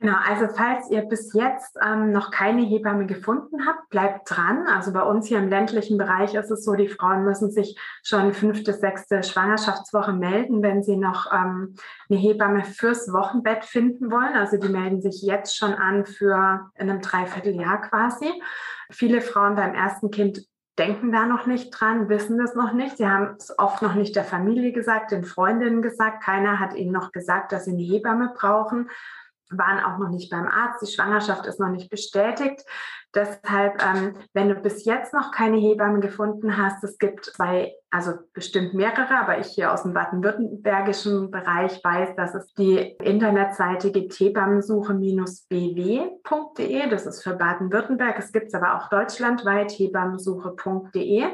Genau, 0.00 0.16
also 0.26 0.48
falls 0.48 0.90
ihr 0.90 1.02
bis 1.02 1.34
jetzt 1.34 1.76
ähm, 1.84 2.10
noch 2.10 2.30
keine 2.30 2.62
Hebamme 2.62 3.04
gefunden 3.04 3.66
habt, 3.66 3.90
bleibt 3.90 4.30
dran. 4.30 4.66
Also 4.66 4.94
bei 4.94 5.02
uns 5.02 5.26
hier 5.26 5.36
im 5.36 5.50
ländlichen 5.50 5.98
Bereich 5.98 6.34
ist 6.34 6.50
es 6.50 6.64
so, 6.64 6.74
die 6.74 6.88
Frauen 6.88 7.22
müssen 7.22 7.50
sich 7.50 7.78
schon 8.02 8.32
fünfte, 8.32 8.72
sechste 8.72 9.22
Schwangerschaftswoche 9.22 10.14
melden, 10.14 10.62
wenn 10.62 10.82
sie 10.82 10.96
noch 10.96 11.30
ähm, 11.30 11.74
eine 12.08 12.18
Hebamme 12.18 12.64
fürs 12.64 13.12
Wochenbett 13.12 13.66
finden 13.66 14.10
wollen. 14.10 14.36
Also 14.36 14.56
die 14.56 14.70
melden 14.70 15.02
sich 15.02 15.20
jetzt 15.20 15.54
schon 15.54 15.74
an 15.74 16.06
für 16.06 16.70
in 16.76 16.88
einem 16.88 17.02
Dreivierteljahr 17.02 17.82
quasi. 17.82 18.32
Viele 18.90 19.20
Frauen 19.20 19.54
beim 19.54 19.74
ersten 19.74 20.10
Kind 20.10 20.46
denken 20.78 21.12
da 21.12 21.26
noch 21.26 21.44
nicht 21.44 21.72
dran, 21.72 22.08
wissen 22.08 22.38
das 22.38 22.54
noch 22.54 22.72
nicht. 22.72 22.96
Sie 22.96 23.06
haben 23.06 23.34
es 23.36 23.58
oft 23.58 23.82
noch 23.82 23.94
nicht 23.94 24.16
der 24.16 24.24
Familie 24.24 24.72
gesagt, 24.72 25.10
den 25.10 25.24
Freundinnen 25.24 25.82
gesagt. 25.82 26.24
Keiner 26.24 26.58
hat 26.58 26.74
ihnen 26.74 26.90
noch 26.90 27.12
gesagt, 27.12 27.52
dass 27.52 27.66
sie 27.66 27.72
eine 27.72 27.82
Hebamme 27.82 28.32
brauchen 28.34 28.88
waren 29.50 29.84
auch 29.84 29.98
noch 29.98 30.10
nicht 30.10 30.30
beim 30.30 30.46
Arzt, 30.46 30.82
die 30.82 30.90
Schwangerschaft 30.90 31.46
ist 31.46 31.60
noch 31.60 31.70
nicht 31.70 31.90
bestätigt. 31.90 32.64
Deshalb, 33.12 33.82
ähm, 33.82 34.14
wenn 34.34 34.48
du 34.48 34.54
bis 34.54 34.84
jetzt 34.84 35.12
noch 35.12 35.32
keine 35.32 35.56
Hebamme 35.56 35.98
gefunden 35.98 36.56
hast, 36.56 36.84
es 36.84 36.96
gibt 36.96 37.24
zwei, 37.24 37.74
also 37.90 38.12
bestimmt 38.32 38.72
mehrere, 38.72 39.18
aber 39.18 39.40
ich 39.40 39.48
hier 39.48 39.72
aus 39.72 39.82
dem 39.82 39.94
baden-württembergischen 39.94 41.32
Bereich 41.32 41.82
weiß, 41.82 42.14
dass 42.14 42.36
es 42.36 42.54
die 42.54 42.78
Internetseite 43.02 43.90
gibt 43.90 44.12
hebammensuche-bw.de, 44.12 46.88
das 46.88 47.06
ist 47.06 47.24
für 47.24 47.34
Baden-Württemberg, 47.34 48.16
es 48.18 48.30
gibt 48.30 48.46
es 48.46 48.54
aber 48.54 48.76
auch 48.76 48.88
deutschlandweit, 48.88 49.72
hebammensuche.de 49.72 51.24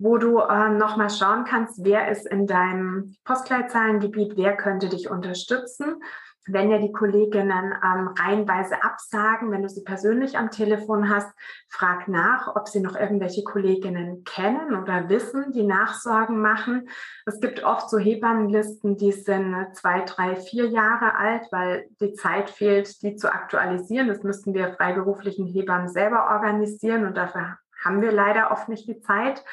wo 0.00 0.18
du 0.18 0.40
äh, 0.40 0.70
nochmal 0.70 1.08
schauen 1.08 1.44
kannst, 1.44 1.84
wer 1.84 2.10
ist 2.10 2.26
in 2.26 2.48
deinem 2.48 3.14
Postleitzahlengebiet, 3.22 4.36
wer 4.36 4.56
könnte 4.56 4.88
dich 4.88 5.08
unterstützen 5.08 6.02
wenn 6.46 6.70
ja 6.70 6.78
die 6.78 6.92
Kolleginnen 6.92 7.74
ähm, 7.82 8.08
reihenweise 8.18 8.82
absagen, 8.82 9.50
wenn 9.50 9.62
du 9.62 9.68
sie 9.68 9.82
persönlich 9.82 10.36
am 10.36 10.50
Telefon 10.50 11.08
hast, 11.08 11.30
frag 11.68 12.06
nach, 12.08 12.54
ob 12.54 12.68
sie 12.68 12.80
noch 12.80 12.96
irgendwelche 12.96 13.44
Kolleginnen 13.44 14.24
kennen 14.24 14.74
oder 14.74 15.08
wissen, 15.08 15.52
die 15.52 15.62
Nachsorgen 15.62 16.40
machen. 16.40 16.88
Es 17.24 17.40
gibt 17.40 17.64
oft 17.64 17.88
so 17.88 17.98
Hebammenlisten, 17.98 18.96
die 18.96 19.12
sind 19.12 19.54
zwei, 19.72 20.02
drei, 20.02 20.36
vier 20.36 20.66
Jahre 20.66 21.16
alt, 21.16 21.46
weil 21.50 21.86
die 22.00 22.12
Zeit 22.12 22.50
fehlt, 22.50 23.02
die 23.02 23.16
zu 23.16 23.32
aktualisieren. 23.32 24.08
Das 24.08 24.22
müssten 24.22 24.54
wir 24.54 24.74
freiberuflichen 24.74 25.46
Hebammen 25.46 25.88
selber 25.88 26.30
organisieren 26.30 27.06
und 27.06 27.16
dafür 27.16 27.58
haben 27.84 28.00
wir 28.00 28.12
leider 28.12 28.50
oft 28.50 28.68
nicht 28.68 28.88
die 28.88 29.00
Zeit. 29.00 29.44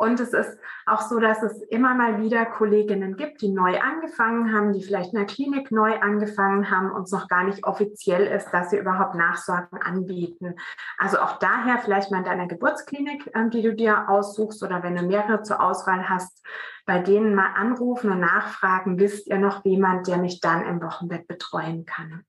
Und 0.00 0.18
es 0.18 0.32
ist 0.32 0.58
auch 0.86 1.02
so, 1.02 1.20
dass 1.20 1.42
es 1.42 1.60
immer 1.64 1.94
mal 1.94 2.22
wieder 2.22 2.46
Kolleginnen 2.46 3.18
gibt, 3.18 3.42
die 3.42 3.50
neu 3.50 3.78
angefangen 3.78 4.50
haben, 4.50 4.72
die 4.72 4.82
vielleicht 4.82 5.12
in 5.12 5.18
der 5.18 5.26
Klinik 5.26 5.70
neu 5.70 6.00
angefangen 6.00 6.70
haben 6.70 6.90
und 6.90 7.02
es 7.02 7.12
noch 7.12 7.28
gar 7.28 7.44
nicht 7.44 7.64
offiziell 7.64 8.26
ist, 8.26 8.48
dass 8.50 8.70
sie 8.70 8.78
überhaupt 8.78 9.14
Nachsorgen 9.14 9.78
anbieten. 9.82 10.56
Also 10.96 11.18
auch 11.18 11.38
daher 11.38 11.80
vielleicht 11.80 12.10
mal 12.10 12.20
in 12.20 12.24
deiner 12.24 12.48
Geburtsklinik, 12.48 13.30
ähm, 13.34 13.50
die 13.50 13.60
du 13.60 13.74
dir 13.74 14.08
aussuchst 14.08 14.62
oder 14.62 14.82
wenn 14.82 14.96
du 14.96 15.02
mehrere 15.02 15.42
zur 15.42 15.62
Auswahl 15.62 16.08
hast, 16.08 16.42
bei 16.86 16.98
denen 17.00 17.34
mal 17.34 17.52
anrufen 17.54 18.10
und 18.10 18.20
nachfragen, 18.20 18.98
wisst 18.98 19.26
ihr 19.26 19.38
noch 19.38 19.66
jemand, 19.66 20.06
der 20.06 20.16
mich 20.16 20.40
dann 20.40 20.64
im 20.64 20.80
Wochenbett 20.80 21.28
betreuen 21.28 21.84
kann? 21.84 22.24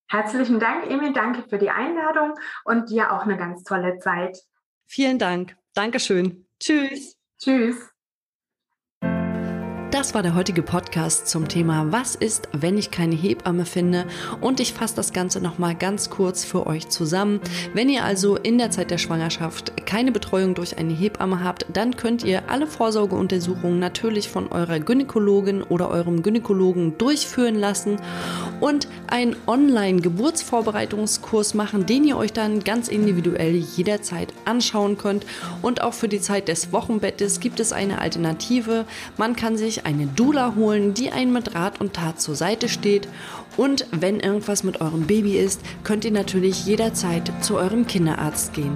Herzlichen 0.09 0.59
Dank, 0.59 0.91
Emil. 0.91 1.13
Danke 1.13 1.49
für 1.49 1.59
die 1.59 1.71
Einladung 1.71 2.35
und 2.65 2.91
dir 2.91 3.13
auch 3.13 3.23
eine 3.23 3.37
ganz 3.37 3.63
tolle 3.63 3.99
Zeit. 3.99 4.39
Vielen 4.87 5.19
Dank. 5.19 5.57
Dankeschön. 5.75 6.47
Tschüss. 6.59 7.17
Tschüss. 7.39 7.98
Das 9.99 10.15
war 10.15 10.23
der 10.23 10.37
heutige 10.37 10.63
Podcast 10.63 11.27
zum 11.27 11.49
Thema 11.49 11.91
Was 11.91 12.15
ist, 12.15 12.49
wenn 12.53 12.79
ich 12.79 12.93
keine 12.93 13.17
Hebamme 13.17 13.65
finde? 13.65 14.07
Und 14.41 14.61
ich 14.61 14.73
fasse 14.73 14.95
das 14.95 15.13
Ganze 15.13 15.41
nochmal 15.41 15.75
ganz 15.75 16.09
kurz 16.09 16.45
für 16.45 16.69
euch 16.69 16.89
zusammen. 16.89 17.41
Wenn 17.75 17.89
ihr 17.89 18.05
also 18.05 18.37
in 18.37 18.59
der 18.59 18.71
Zeit 18.71 18.93
der 18.93 18.99
Schwangerschaft 18.99 19.73
keine 19.87 20.13
Betreuung 20.13 20.55
durch 20.55 20.79
eine 20.79 20.93
Hebamme 20.93 21.43
habt, 21.43 21.67
dann 21.73 21.97
könnt 21.97 22.23
ihr 22.23 22.49
alle 22.49 22.69
Vorsorgeuntersuchungen 22.69 23.81
natürlich 23.81 24.29
von 24.29 24.47
eurer 24.53 24.79
Gynäkologin 24.79 25.65
oder 25.65 25.91
eurem 25.91 26.23
Gynäkologen 26.23 26.97
durchführen 26.97 27.57
lassen 27.57 27.97
und 28.61 28.87
einen 29.09 29.35
Online-Geburtsvorbereitungskurs 29.49 31.55
machen, 31.55 31.87
den 31.87 32.05
ihr 32.05 32.17
euch 32.17 32.33
dann 32.33 32.63
ganz 32.63 32.87
individuell 32.87 33.57
jederzeit 33.57 34.33
anschauen 34.45 34.97
könnt. 34.97 35.27
Und 35.61 35.83
auch 35.83 35.95
für 35.95 36.09
die 36.09 36.21
Zeit 36.21 36.47
des 36.47 36.73
Wochenbettes 36.73 37.41
gibt 37.41 37.59
es 37.59 37.73
eine 37.73 38.01
Alternative. 38.01 38.85
Man 39.17 39.35
kann 39.35 39.57
sich 39.57 39.88
eine 39.89 40.07
Dula 40.07 40.55
holen, 40.55 40.93
die 40.93 41.11
einen 41.11 41.33
mit 41.33 41.55
Rat 41.55 41.81
und 41.81 41.95
Tat 41.95 42.21
zur 42.21 42.35
Seite 42.35 42.69
steht. 42.69 43.09
Und 43.57 43.87
wenn 43.91 44.21
irgendwas 44.21 44.63
mit 44.63 44.83
eurem 44.83 45.07
Baby 45.07 45.39
ist, 45.39 45.63
könnt 45.83 46.05
ihr 46.05 46.11
natürlich 46.11 46.67
jederzeit 46.67 47.33
zu 47.41 47.57
eurem 47.57 47.87
Kinderarzt 47.87 48.53
gehen. 48.53 48.75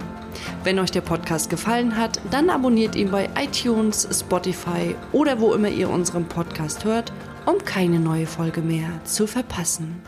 Wenn 0.65 0.79
euch 0.79 0.91
der 0.91 1.03
Podcast 1.03 1.51
gefallen 1.51 1.99
hat, 1.99 2.19
dann 2.31 2.49
abonniert 2.49 2.97
ihn 2.97 3.11
bei 3.11 3.29
iTunes, 3.39 4.09
Spotify 4.11 4.95
oder 5.13 5.39
wo 5.39 5.53
immer 5.53 5.69
ihr 5.69 5.91
unseren 5.91 6.25
Podcast 6.25 6.87
hört, 6.87 7.13
um 7.45 7.63
keine 7.63 8.01
neue 8.01 8.27
Folge 8.27 8.63
mehr 8.63 8.89
zu 9.05 9.27
verpassen. 9.27 10.01